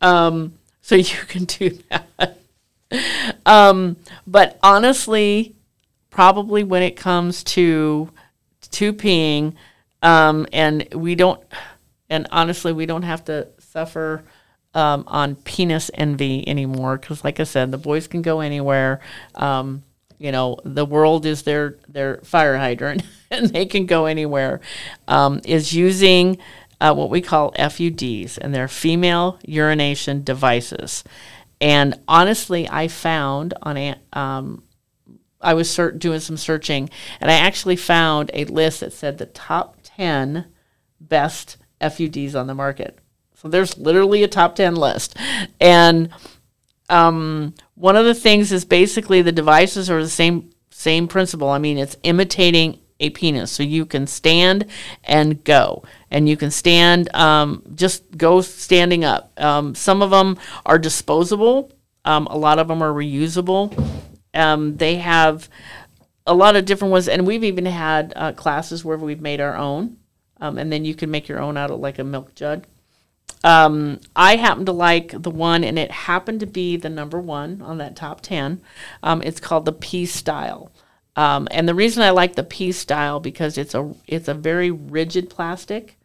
[0.00, 2.38] Um, so you can do that.
[3.44, 5.54] um, but honestly,
[6.10, 8.10] probably when it comes to
[8.72, 9.54] to peeing,
[10.02, 11.40] um, and we don't,
[12.08, 14.24] and honestly, we don't have to suffer
[14.74, 19.00] um, on penis envy anymore because, like I said, the boys can go anywhere.
[19.34, 19.82] Um,
[20.18, 24.60] you know, the world is their their fire hydrant, and they can go anywhere.
[25.06, 26.38] Um, is using
[26.80, 31.04] uh, what we call FUDs, and they're female urination devices.
[31.60, 34.62] And honestly, I found on a, um,
[35.40, 39.76] I was doing some searching, and I actually found a list that said the top
[39.82, 40.46] 10
[41.00, 42.98] best FUDs on the market.
[43.34, 45.16] So there's literally a top 10 list.
[45.60, 46.10] And
[46.90, 51.48] um, one of the things is basically the devices are the same same principle.
[51.48, 53.50] I mean, it's imitating a penis.
[53.50, 54.66] So you can stand
[55.02, 59.32] and go, and you can stand, um, just go standing up.
[59.40, 61.72] Um, some of them are disposable.
[62.04, 63.72] Um, a lot of them are reusable.
[64.34, 65.48] Um, they have
[66.26, 69.56] a lot of different ones, and we've even had uh, classes where we've made our
[69.56, 69.96] own,
[70.40, 72.66] um, and then you can make your own out of like a milk jug.
[73.44, 77.62] Um, I happen to like the one, and it happened to be the number one
[77.62, 78.60] on that top ten.
[79.02, 80.70] Um, it's called the pStyle,
[81.16, 85.30] um, and the reason I like the pStyle because it's a it's a very rigid
[85.30, 85.98] plastic.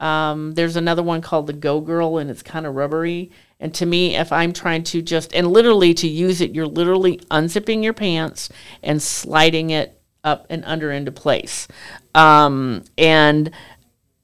[0.00, 3.30] Um, there's another one called the GoGirl, and it's kind of rubbery.
[3.58, 7.18] And to me, if I'm trying to just, and literally to use it, you're literally
[7.30, 8.50] unzipping your pants
[8.82, 11.66] and sliding it up and under into place.
[12.14, 13.50] Um, and,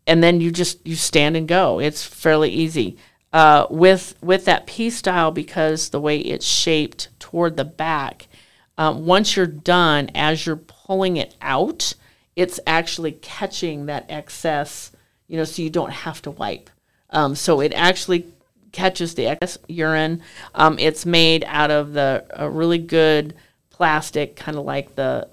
[0.07, 1.79] and then you just, you stand and go.
[1.79, 2.99] It's fairly easy.
[3.33, 8.29] Uh, with, with that pStyle, because the way it's shaped toward the back,
[8.77, 11.95] um, once you're done, as you're pulling it out,
[12.37, 14.93] it's actually catching that excess,
[15.29, 16.69] you know, so you don't have to wipe.
[17.09, 18.27] Um, so it actually
[18.73, 20.23] catches the excess urine.
[20.55, 23.35] Um, it's made out of the a really good
[23.71, 25.29] plastic, kind of like the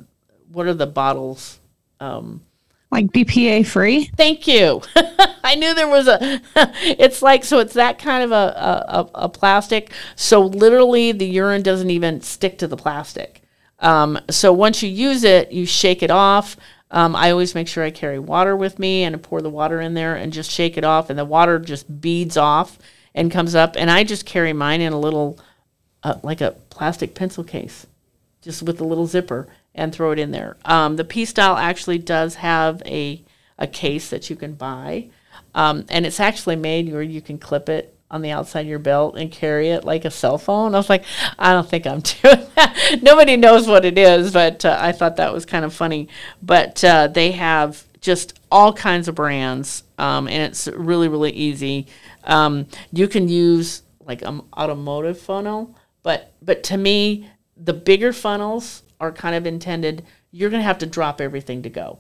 [0.52, 1.60] what are the bottles?
[1.99, 2.41] Um,
[2.91, 4.06] like BPA free.
[4.06, 4.82] Thank you.
[5.43, 6.41] I knew there was a.
[6.56, 7.60] it's like so.
[7.60, 9.91] It's that kind of a, a, a plastic.
[10.15, 13.43] So literally, the urine doesn't even stick to the plastic.
[13.80, 16.58] Um, so once you use it, you shake it off.
[16.91, 19.80] Um, I always make sure I carry water with me and I pour the water
[19.80, 22.80] in there and just shake it off, and the water just beads off
[23.13, 25.39] and comes up, and I just carry mine in a little,
[26.04, 27.86] uh, like a plastic pencil case,
[28.41, 30.58] just with a little zipper, and throw it in there.
[30.65, 33.24] Um, the pStyle actually does have a
[33.58, 35.10] a case that you can buy,
[35.54, 38.80] um, and it's actually made where you can clip it on the outside of your
[38.80, 40.74] belt and carry it like a cell phone.
[40.74, 41.04] I was like,
[41.38, 43.00] I don't think I'm doing that.
[43.02, 46.08] Nobody knows what it is, but uh, I thought that was kind of funny.
[46.41, 51.88] But uh, they have just all kinds of brands, um, and it's really, really easy.
[52.30, 58.84] Um, you can use like an automotive funnel, but but to me, the bigger funnels
[59.00, 60.06] are kind of intended.
[60.32, 62.00] You're going to have to drop everything to go,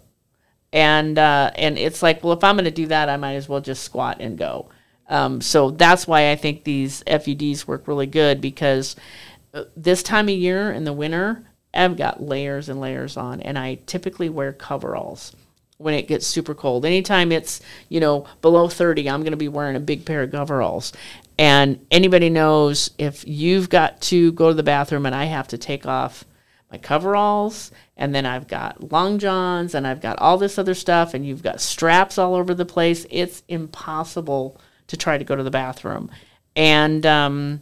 [0.71, 3.49] and uh, and it's like, well, if I'm going to do that, I might as
[3.49, 4.69] well just squat and go.
[5.09, 8.95] Um, so that's why I think these FUDs work really good because
[9.55, 13.57] uh, this time of year in the winter, I've got layers and layers on, and
[13.57, 15.35] I typically wear coveralls.
[15.79, 16.85] When it gets super cold.
[16.85, 20.31] Anytime it's, you know, below 30, I'm going to be wearing a big pair of
[20.31, 20.91] coveralls.
[21.37, 25.57] And anybody knows if you've got to go to the bathroom and I have to
[25.57, 26.25] take off
[26.69, 31.13] my coveralls and then I've got long johns and I've got all this other stuff
[31.13, 35.43] and you've got straps all over the place, it's impossible to try to go to
[35.43, 36.11] the bathroom.
[36.57, 37.61] And um,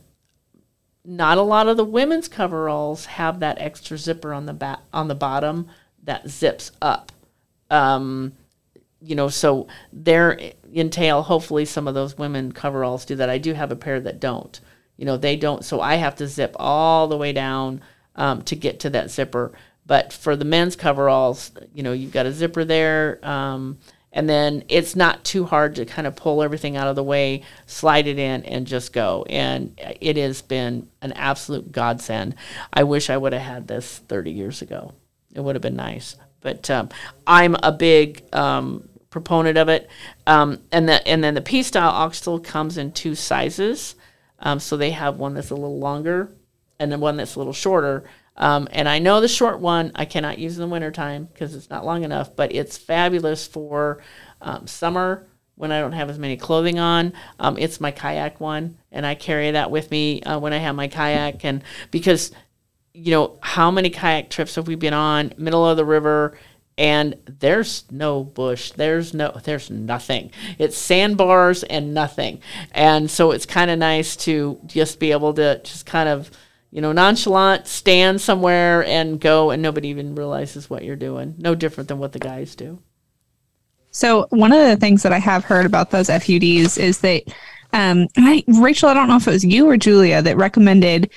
[1.06, 5.08] not a lot of the women's coveralls have that extra zipper on the back on
[5.08, 5.68] the bottom
[6.04, 7.12] that zips up.
[7.70, 8.34] Um,
[9.02, 10.40] you know, so there
[10.74, 13.30] entail hopefully some of those women coveralls do that.
[13.30, 14.60] I do have a pair that don't.
[14.98, 15.64] You know, they don't.
[15.64, 17.82] So I have to zip all the way down
[18.16, 19.52] um, to get to that zipper.
[19.86, 23.20] But for the men's coveralls, you know, you've got a zipper there.
[23.24, 23.78] Um,
[24.12, 27.44] and then it's not too hard to kind of pull everything out of the way,
[27.68, 29.26] slide it in, and just go.
[29.30, 32.36] And it has been an absolute godsend.
[32.74, 34.94] I wish I would have had this 30 years ago.
[35.34, 36.16] It would have been nice.
[36.48, 36.88] But um,
[37.28, 39.90] I'm a big um, proponent of it.
[40.26, 43.96] Um, and the and then the pStyle oxtail comes in two sizes.
[44.40, 46.32] Um, so they have one that's a little longer,
[46.80, 48.06] and then one that's a little shorter.
[48.38, 51.70] Um, and I know the short one I cannot use in the wintertime because it's
[51.70, 54.02] not long enough, but it's fabulous for
[54.42, 57.12] um, summer when I don't have as many clothing on.
[57.40, 60.76] Um, it's my kayak one, and I carry that with me uh, when I have
[60.76, 61.44] my kayak.
[61.44, 62.32] And because,
[62.98, 66.38] you know, how many kayak trips have we been on, middle of the river,
[66.78, 70.30] and there's no bush there's no there's nothing
[70.60, 72.40] it's sandbars and nothing
[72.72, 76.30] and so it's kind of nice to just be able to just kind of
[76.72, 81.36] you know, nonchalant, stand somewhere and go, and nobody even realizes what you're doing.
[81.38, 82.80] No different than what the guys do.
[83.92, 87.24] So one of the things that I have heard about those FUDs is that,
[87.74, 91.10] um, I, Rachel, I don't know if it was you or Julia that recommended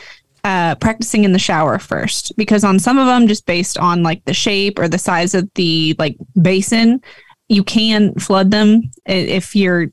[0.45, 4.25] uh, practicing in the shower first, because on some of them, just based on like
[4.25, 7.03] the shape or the size of the like basin,
[7.49, 9.87] you can flood them if you're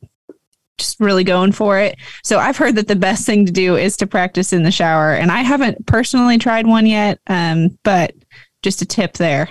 [0.77, 1.97] just really going for it.
[2.23, 5.13] So I've heard that the best thing to do is to practice in the shower,
[5.13, 8.13] and I haven't personally tried one yet, um, but
[8.63, 9.49] just a tip there.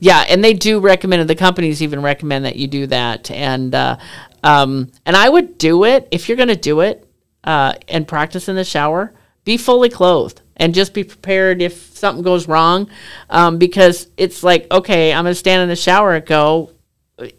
[0.00, 1.28] Yeah, and they do recommend.
[1.28, 3.96] The companies even recommend that you do that, and uh,
[4.42, 7.08] um, and I would do it if you're going to do it
[7.44, 9.12] uh, and practice in the shower.
[9.48, 12.90] Be fully clothed and just be prepared if something goes wrong,
[13.30, 16.72] um, because it's like okay, I'm going to stand in the shower and go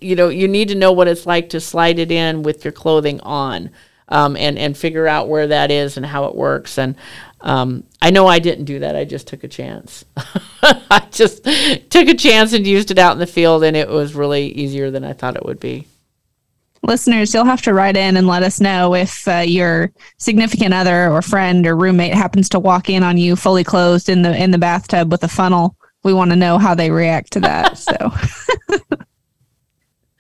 [0.02, 2.72] you know, you need to know what it's like to slide it in with your
[2.72, 3.72] clothing on.
[4.12, 6.80] Um, and and figure out where that is and how it works.
[6.80, 6.96] And
[7.42, 8.96] um, I know I didn't do that.
[8.96, 10.04] I just took a chance.
[10.64, 14.16] I just took a chance and used it out in the field, and it was
[14.16, 15.86] really easier than I thought it would be.
[16.84, 21.12] Listeners, you'll have to write in and let us know if uh, your significant other
[21.12, 24.52] or friend or roommate happens to walk in on you fully clothed in the in
[24.52, 25.76] the bathtub with a funnel.
[26.04, 27.78] We want to know how they react to that.
[27.78, 28.12] so.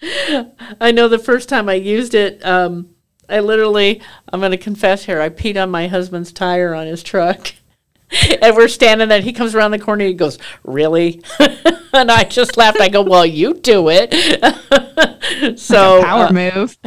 [0.82, 2.89] I know the first time I used it, um,
[3.30, 7.04] I literally, I'm going to confess here, I peed on my husband's tire on his
[7.04, 7.54] truck.
[8.41, 9.22] and we're standing there.
[9.22, 10.06] He comes around the corner.
[10.06, 11.24] He goes, "Really?"
[11.93, 12.82] and I just laughed.
[12.82, 14.13] I go, "Well, you do it."
[15.60, 16.78] so power uh, move.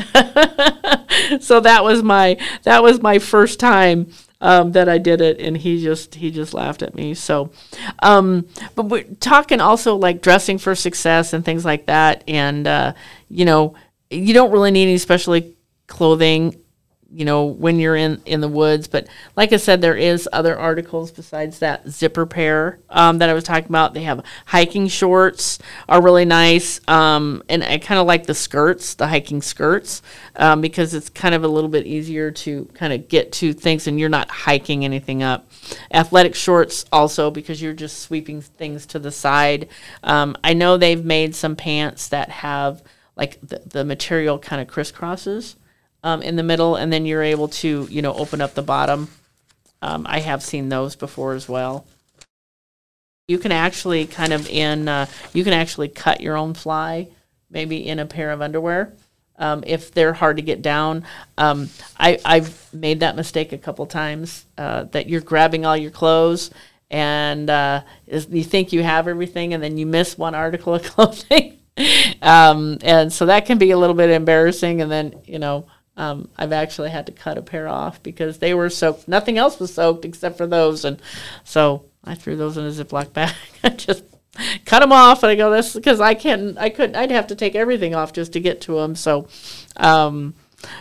[1.42, 5.56] so that was my that was my first time um, that I did it, and
[5.56, 7.14] he just he just laughed at me.
[7.14, 7.52] So,
[8.02, 12.92] um, but we're talking also like dressing for success and things like that, and uh,
[13.28, 13.74] you know,
[14.10, 15.40] you don't really need any special
[15.86, 16.56] clothing
[17.12, 20.58] you know when you're in in the woods but like i said there is other
[20.58, 23.94] articles besides that zipper pair um, that i was talking about.
[23.94, 28.94] They have hiking shorts are really nice um, and i kind of like the skirts
[28.94, 30.02] the hiking skirts
[30.36, 33.86] um, because it's kind of a little bit easier to kind of get to things
[33.86, 35.50] and you're not hiking anything up.
[35.92, 39.68] Athletic shorts also because you're just sweeping things to the side.
[40.02, 42.82] Um, i know they've made some pants that have
[43.16, 45.56] like the, the material kind of crisscrosses
[46.02, 49.08] um, in the middle, and then you're able to, you know, open up the bottom.
[49.80, 51.86] Um, I have seen those before as well.
[53.28, 57.08] You can actually kind of in, uh, you can actually cut your own fly,
[57.50, 58.92] maybe in a pair of underwear.
[59.38, 61.04] Um, if they're hard to get down.
[61.36, 61.68] Um,
[61.98, 66.50] I, I've made that mistake a couple times uh, that you're grabbing all your clothes
[66.92, 70.82] and uh, is, you think you have everything and then you miss one article of
[70.84, 71.58] clothing.
[72.20, 74.82] um, and so that can be a little bit embarrassing.
[74.82, 75.66] And then, you know,
[75.96, 79.08] um, I've actually had to cut a pair off because they were soaked.
[79.08, 81.00] Nothing else was soaked except for those, and
[81.44, 83.34] so I threw those in a Ziploc bag.
[83.64, 84.04] I just
[84.64, 86.56] cut them off, and I go, "This because I can't.
[86.58, 86.96] I couldn't.
[86.96, 89.28] I'd have to take everything off just to get to them." So,
[89.76, 90.34] um,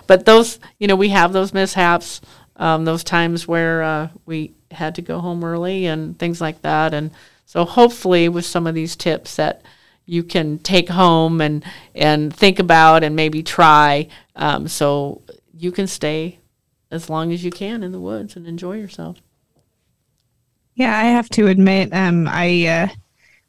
[0.07, 2.22] but those, you know, we have those mishaps,
[2.55, 6.93] um, those times where uh, we had to go home early and things like that,
[6.93, 7.12] and
[7.45, 9.62] so hopefully with some of these tips that
[10.12, 11.64] you can take home and
[11.95, 14.09] and think about and maybe try.
[14.36, 15.22] Um, so
[15.57, 16.39] you can stay
[16.91, 19.22] as long as you can in the woods and enjoy yourself.
[20.76, 22.88] Yeah, I have to admit, um, I uh,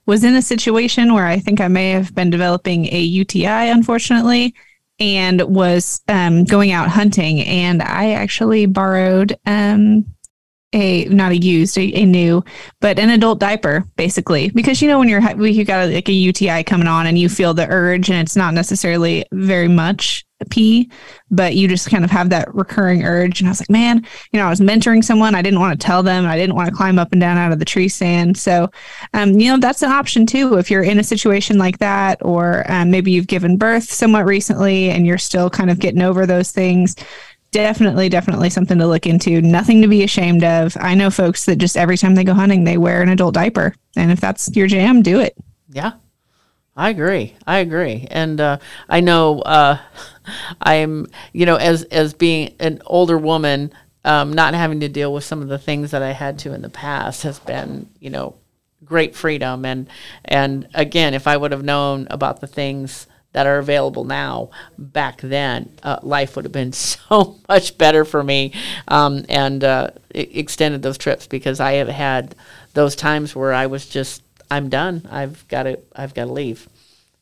[0.06, 4.54] was in a situation where I think I may have been developing a UTI, unfortunately,
[5.00, 7.40] and was um, going out hunting.
[7.40, 10.06] And I actually borrowed um,
[10.72, 12.42] a not a used, a, a, new,
[12.80, 16.64] but an adult diaper, basically, because you know when you're you got like a UTI
[16.64, 20.90] coming on and you feel the urge, and it's not necessarily very much pee,
[21.30, 23.40] but you just kind of have that recurring urge.
[23.40, 25.34] And I was like, man, you know, I was mentoring someone.
[25.34, 26.26] I didn't want to tell them.
[26.26, 28.36] I didn't want to climb up and down out of the tree stand.
[28.36, 28.68] So,
[29.14, 30.58] um, you know, that's an option too.
[30.58, 34.90] If you're in a situation like that, or um, maybe you've given birth somewhat recently
[34.90, 36.96] and you're still kind of getting over those things
[37.52, 39.40] definitely definitely something to look into.
[39.40, 40.76] Nothing to be ashamed of.
[40.80, 43.74] I know folks that just every time they go hunting they wear an adult diaper.
[43.94, 45.36] And if that's your jam do it.
[45.68, 45.92] Yeah.
[46.74, 47.36] I agree.
[47.46, 48.08] I agree.
[48.10, 49.78] And uh, i know uh,
[50.62, 53.72] i'm you know as as being an older woman
[54.04, 56.62] um, not having to deal with some of the things that i had to in
[56.62, 58.34] the past has been you know
[58.84, 59.64] great freedom.
[59.64, 59.88] And
[60.24, 65.20] and again if i would have known about the things that are available now back
[65.20, 68.52] then uh, life would have been so much better for me
[68.88, 72.34] um, and uh, extended those trips because i have had
[72.74, 74.22] those times where i was just
[74.52, 75.08] i'm done.
[75.10, 76.68] I've got to i've got to leave.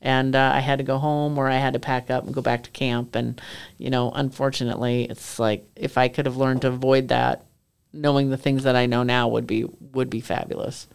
[0.02, 2.42] And uh, i had to go home or i had to pack up and go
[2.42, 3.14] back to camp.
[3.14, 3.40] And
[3.78, 7.44] you know unfortunately it's like if i could have learned to avoid that
[7.92, 10.86] knowing the things that i know now would be would be fabulous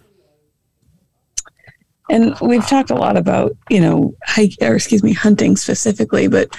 [2.10, 6.56] and we've talked a lot about, you know, hike or excuse me, hunting specifically, but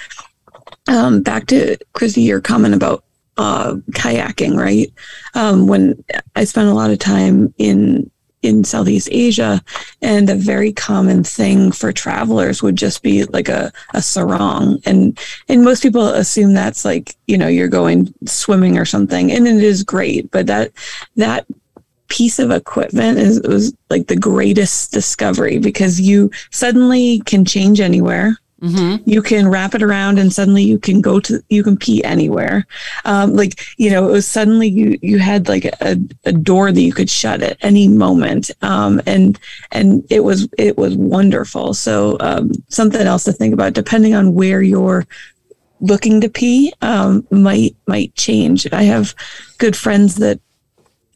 [0.87, 3.03] um, back to Chrissy, your comment about
[3.37, 4.91] uh, kayaking, right?
[5.35, 6.03] Um, when
[6.35, 8.09] I spent a lot of time in
[8.43, 9.61] in Southeast Asia,
[10.01, 14.79] and a very common thing for travelers would just be like a, a sarong.
[14.85, 15.19] And
[15.49, 19.31] and most people assume that's like, you know, you're going swimming or something.
[19.31, 20.71] And it is great, but that
[21.15, 21.45] that
[22.09, 28.37] piece of equipment is was like the greatest discovery because you suddenly can change anywhere.
[28.61, 29.07] Mm-hmm.
[29.07, 32.65] You can wrap it around and suddenly you can go to, you can pee anywhere.
[33.05, 35.95] Um, like, you know, it was suddenly you, you had like a,
[36.25, 38.49] a door that you could shut at any moment.
[38.63, 39.39] Um, and,
[39.71, 41.75] and it was, it was wonderful.
[41.75, 45.05] So, um, something else to think about depending on where you're
[45.79, 48.65] looking to pee, um, might, might change.
[48.73, 49.13] I have
[49.59, 50.39] good friends that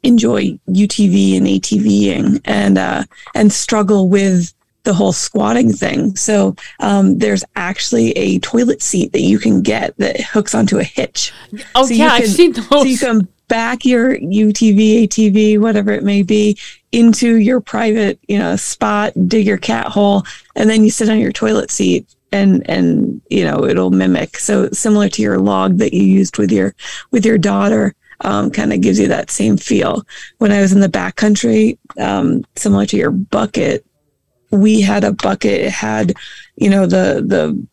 [0.03, 3.03] enjoy UTV and ATVing and uh,
[3.35, 6.15] and struggle with the whole squatting thing.
[6.15, 10.83] So um, there's actually a toilet seat that you can get that hooks onto a
[10.83, 11.31] hitch.
[11.75, 12.67] Oh so yeah, can, I've seen those.
[12.67, 16.57] So you can back your UTV, ATV, whatever it may be,
[16.91, 20.23] into your private, you know, spot, dig your cat hole,
[20.55, 24.37] and then you sit on your toilet seat and and you know it'll mimic.
[24.37, 26.73] So similar to your log that you used with your
[27.11, 30.05] with your daughter um, kind of gives you that same feel.
[30.37, 33.85] When I was in the backcountry, um, similar to your bucket,
[34.51, 35.61] we had a bucket.
[35.61, 36.13] It had,
[36.55, 37.67] you know, the the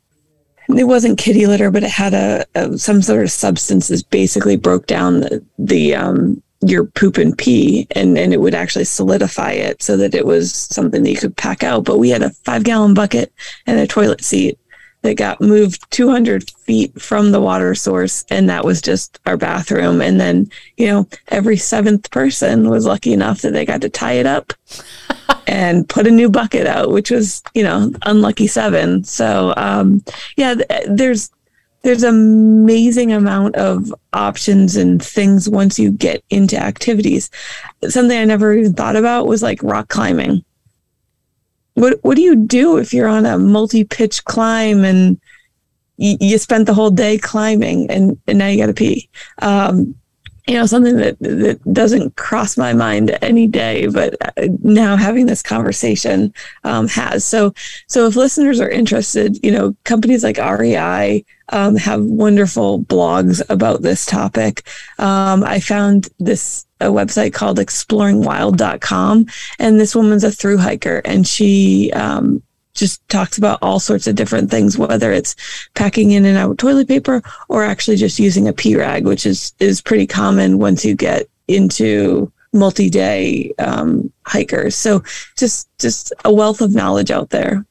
[0.76, 4.56] it wasn't kitty litter, but it had a, a some sort of substance that basically
[4.56, 9.52] broke down the the um, your poop and pee and, and it would actually solidify
[9.52, 11.84] it so that it was something that you could pack out.
[11.84, 13.32] But we had a five gallon bucket
[13.66, 14.58] and a toilet seat
[15.02, 20.00] that got moved 200 feet from the water source and that was just our bathroom.
[20.00, 24.14] And then you know every seventh person was lucky enough that they got to tie
[24.14, 24.52] it up
[25.46, 29.04] and put a new bucket out which was you know unlucky seven.
[29.04, 30.04] So um,
[30.36, 30.54] yeah
[30.88, 31.30] there's
[31.82, 37.30] there's amazing amount of options and things once you get into activities.
[37.88, 40.44] Something i never even thought about was like rock climbing
[41.80, 45.20] what what do you do if you're on a multi-pitch climb and
[45.96, 49.08] you, you spent the whole day climbing and, and now you got to pee?
[49.42, 49.94] Um,
[50.48, 55.26] you know, something that, that doesn't cross my mind any day, but uh, now having
[55.26, 56.32] this conversation
[56.64, 57.22] um, has.
[57.22, 57.52] So,
[57.86, 63.82] so if listeners are interested, you know, companies like REI um, have wonderful blogs about
[63.82, 64.66] this topic.
[64.98, 69.26] Um, I found this a website called exploringwild.com,
[69.58, 72.42] and this woman's a through hiker, and she um,
[72.74, 75.34] just talks about all sorts of different things, whether it's
[75.74, 79.52] packing in and out toilet paper or actually just using a pee rag, which is
[79.58, 84.76] is pretty common once you get into multi-day um, hikers.
[84.76, 85.02] So
[85.36, 87.64] just just a wealth of knowledge out there.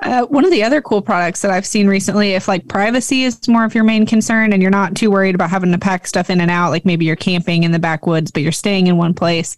[0.00, 3.48] Uh, one of the other cool products that I've seen recently, if like privacy is
[3.48, 6.30] more of your main concern and you're not too worried about having to pack stuff
[6.30, 9.12] in and out, like maybe you're camping in the backwoods, but you're staying in one
[9.12, 9.56] place,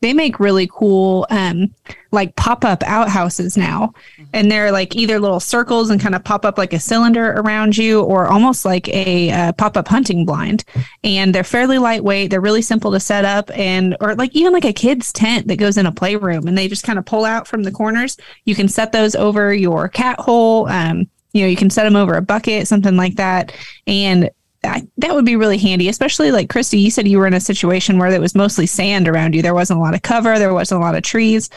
[0.00, 1.74] they make really cool, um,
[2.12, 3.92] like pop up outhouses now.
[4.32, 7.76] And they're like either little circles and kind of pop up like a cylinder around
[7.76, 10.64] you or almost like a uh, pop up hunting blind.
[11.04, 12.30] And they're fairly lightweight.
[12.30, 15.56] They're really simple to set up and, or like even like a kid's tent that
[15.56, 18.16] goes in a playroom and they just kind of pull out from the corners.
[18.44, 20.68] You can set those over your cat hole.
[20.68, 23.52] Um, you know, you can set them over a bucket, something like that.
[23.86, 24.30] And
[24.64, 27.40] I, that would be really handy, especially like Christy, you said you were in a
[27.40, 29.42] situation where there was mostly sand around you.
[29.42, 31.48] There wasn't a lot of cover, there wasn't a lot of trees.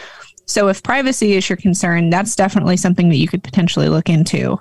[0.46, 4.60] So if privacy is your concern, that's definitely something that you could potentially look into.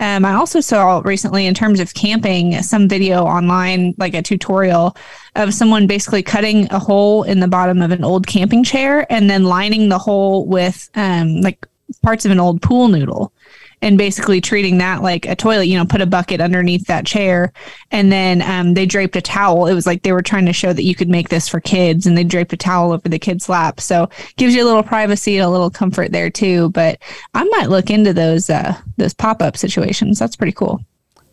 [0.00, 4.96] Um, I also saw recently, in terms of camping, some video online, like a tutorial
[5.34, 9.28] of someone basically cutting a hole in the bottom of an old camping chair and
[9.28, 11.66] then lining the hole with um, like
[12.02, 13.32] parts of an old pool noodle
[13.80, 17.52] and basically treating that like a toilet, you know, put a bucket underneath that chair.
[17.90, 19.66] And then um, they draped a towel.
[19.66, 22.06] It was like they were trying to show that you could make this for kids
[22.06, 23.80] and they draped a towel over the kid's lap.
[23.80, 26.70] So gives you a little privacy and a little comfort there too.
[26.70, 26.98] But
[27.34, 30.18] I might look into those, uh, those pop up situations.
[30.18, 30.80] That's pretty cool.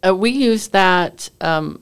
[0.06, 1.82] Uh, we used that um,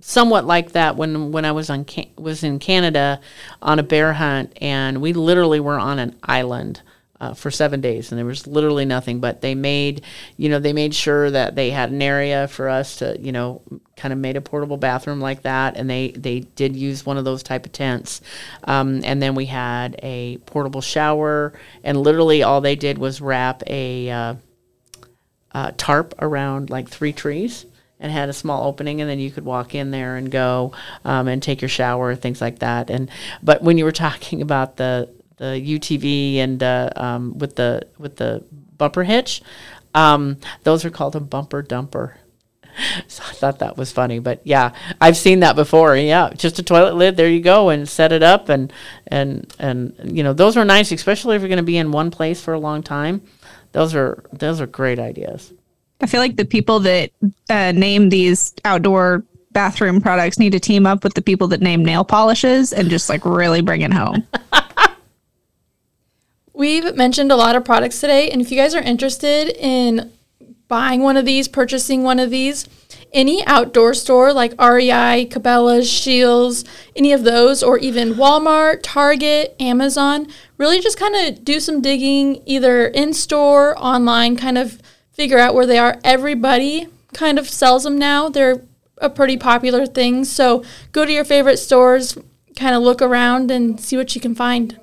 [0.00, 1.84] somewhat like that when when I was on
[2.16, 3.20] was in Canada
[3.60, 6.80] on a bear hunt, and we literally were on an island
[7.20, 9.20] uh, for seven days, and there was literally nothing.
[9.20, 10.02] But they made,
[10.36, 13.62] you know, they made sure that they had an area for us to, you know,
[13.96, 17.24] kind of made a portable bathroom like that, and they they did use one of
[17.24, 18.20] those type of tents.
[18.64, 21.52] Um, and then we had a portable shower,
[21.82, 24.34] and literally all they did was wrap a uh,
[25.52, 27.66] uh, tarp around like three trees
[28.00, 30.72] and had a small opening and then you could walk in there and go
[31.04, 33.10] um, and take your shower things like that and
[33.42, 35.08] but when you were talking about the
[35.38, 38.44] the UTV and uh, um, with the with the
[38.76, 39.42] bumper hitch.
[39.94, 42.14] Um, those are called a bumper dumper.
[43.08, 45.96] So I thought that was funny, but yeah, I've seen that before.
[45.96, 47.16] Yeah, just a toilet lid.
[47.16, 48.72] There you go, and set it up, and
[49.08, 52.12] and and you know those are nice, especially if you're going to be in one
[52.12, 53.22] place for a long time.
[53.72, 55.52] Those are those are great ideas.
[56.00, 57.10] I feel like the people that
[57.50, 61.84] uh, name these outdoor bathroom products need to team up with the people that name
[61.84, 64.24] nail polishes and just like really bring it home.
[66.58, 70.10] We've mentioned a lot of products today, and if you guys are interested in
[70.66, 72.68] buying one of these, purchasing one of these,
[73.12, 76.64] any outdoor store like REI, Cabela's, Scheels,
[76.96, 82.42] any of those, or even Walmart, Target, Amazon, really just kind of do some digging
[82.44, 84.82] either in store, online, kind of
[85.12, 86.00] figure out where they are.
[86.02, 88.28] Everybody kind of sells them now.
[88.28, 88.64] They're
[88.96, 90.24] a pretty popular thing.
[90.24, 92.18] So go to your favorite stores,
[92.56, 94.80] kind of look around and see what you can find.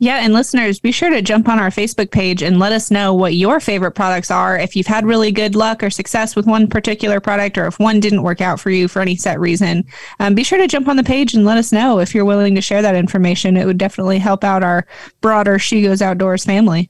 [0.00, 3.14] Yeah, and listeners, be sure to jump on our Facebook page and let us know
[3.14, 4.56] what your favorite products are.
[4.56, 7.98] If you've had really good luck or success with one particular product, or if one
[7.98, 9.84] didn't work out for you for any set reason,
[10.20, 12.54] um, be sure to jump on the page and let us know if you're willing
[12.54, 13.56] to share that information.
[13.56, 14.86] It would definitely help out our
[15.20, 16.88] broader She Goes Outdoors family.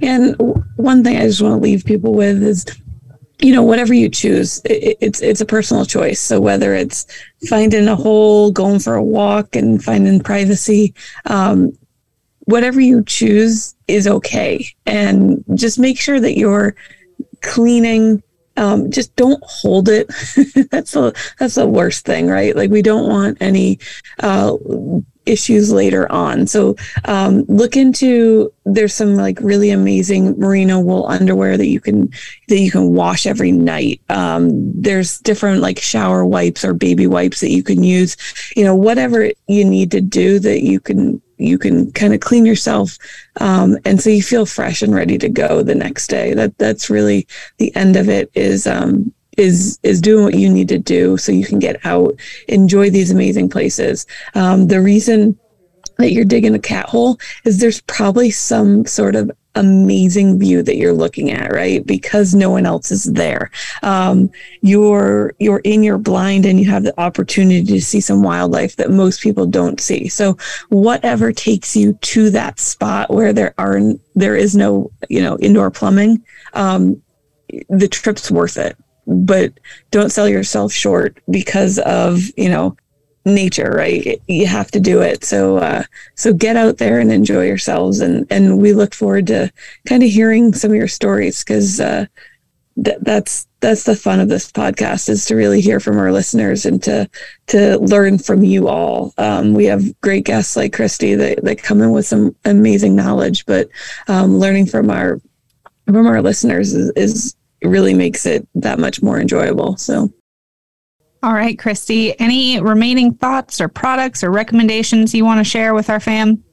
[0.00, 0.34] And
[0.76, 2.64] one thing I just want to leave people with is
[3.40, 7.04] you know whatever you choose it's it's a personal choice so whether it's
[7.48, 10.94] finding a hole going for a walk and finding privacy
[11.26, 11.76] um,
[12.44, 14.66] whatever you choose is okay.
[14.86, 16.74] And just make sure that you're
[17.42, 18.22] cleaning.
[18.56, 20.06] Um, just don't hold it.
[20.70, 22.54] that's the that's the worst thing, right?
[22.54, 23.80] Like we don't want any
[24.20, 24.56] uh,
[25.26, 26.46] issues later on.
[26.46, 26.76] So
[27.06, 32.10] um, look into there's some like really amazing merino wool underwear that you can
[32.48, 34.00] that you can wash every night.
[34.08, 38.16] Um, there's different like shower wipes or baby wipes that you can use.
[38.56, 42.46] You know, whatever you need to do that you can you can kind of clean
[42.46, 42.96] yourself
[43.40, 46.34] um, and so you feel fresh and ready to go the next day.
[46.34, 47.26] That that's really
[47.58, 51.32] the end of it is um, is is doing what you need to do so
[51.32, 52.14] you can get out
[52.48, 54.06] enjoy these amazing places.
[54.34, 55.38] Um, the reason
[55.98, 60.76] that you're digging a cat hole is there's probably some sort of amazing view that
[60.76, 61.86] you're looking at right?
[61.86, 63.50] Because no one else is there.
[63.82, 64.30] Um,
[64.62, 68.90] you're you're in your blind and you have the opportunity to see some wildlife that
[68.90, 70.08] most people don't see.
[70.08, 70.36] So
[70.68, 73.80] whatever takes you to that spot where there are
[74.14, 76.22] there is no you know indoor plumbing
[76.54, 77.00] um,
[77.68, 78.76] the trip's worth it.
[79.06, 82.76] But don't sell yourself short because of you know
[83.24, 84.20] nature right?
[84.28, 85.24] You have to do it.
[85.24, 88.00] So uh, so get out there and enjoy yourselves.
[88.00, 89.52] And and we look forward to
[89.86, 92.06] kind of hearing some of your stories because uh,
[92.82, 96.66] th- that's that's the fun of this podcast is to really hear from our listeners
[96.66, 97.08] and to
[97.48, 99.14] to learn from you all.
[99.16, 103.46] Um, we have great guests like christy that, that come in with some amazing knowledge
[103.46, 103.68] but
[104.06, 105.18] um, learning from our
[105.86, 109.76] from our listeners is, is really makes it that much more enjoyable.
[109.76, 110.12] So
[111.24, 115.88] all right, Christy, any remaining thoughts or products or recommendations you want to share with
[115.88, 116.44] our fam?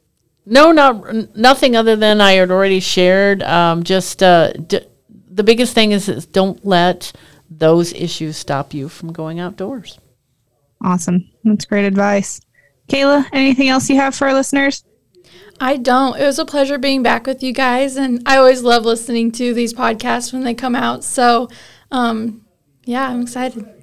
[0.46, 3.44] No, not nothing other than I had already shared.
[3.44, 4.88] Um, just uh, d-
[5.30, 7.12] the biggest thing is, is don't let
[7.50, 10.00] those issues stop you from going outdoors.
[10.82, 11.30] Awesome.
[11.44, 12.40] That's great advice.
[12.88, 14.86] Kayla, anything else you have for our listeners?
[15.60, 16.18] I don't.
[16.18, 19.54] It was a pleasure being back with you guys, and I always love listening to
[19.54, 21.04] these podcasts when they come out.
[21.04, 21.50] So,
[21.92, 22.46] um,
[22.86, 23.81] yeah, I'm excited.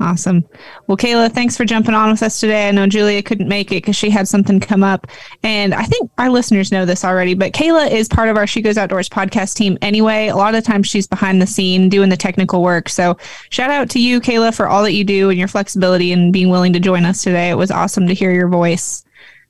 [0.00, 0.48] Awesome.
[0.86, 2.68] Well, Kayla, thanks for jumping on with us today.
[2.68, 5.06] I know Julia couldn't make it because she had something come up.
[5.42, 8.62] And I think our listeners know this already, but Kayla is part of our She
[8.62, 10.28] Goes Outdoors podcast team anyway.
[10.28, 12.88] A lot of times she's behind the scene doing the technical work.
[12.88, 13.18] So
[13.50, 16.48] shout out to you, Kayla, for all that you do and your flexibility and being
[16.48, 17.50] willing to join us today.
[17.50, 19.04] It was awesome to hear your voice.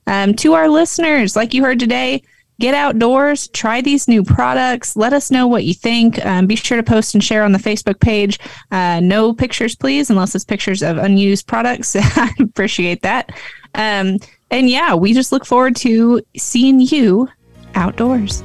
[0.08, 2.24] Um, to our listeners, like you heard today,
[2.60, 4.94] get outdoors, try these new products.
[4.94, 6.24] Let us know what you think.
[6.24, 8.38] Um, be sure to post and share on the Facebook page.
[8.70, 11.96] Uh, no pictures, please, unless it's pictures of unused products.
[11.98, 13.30] I appreciate that.
[13.74, 14.18] Um,
[14.50, 17.28] and yeah, we just look forward to seeing you
[17.74, 18.42] outdoors.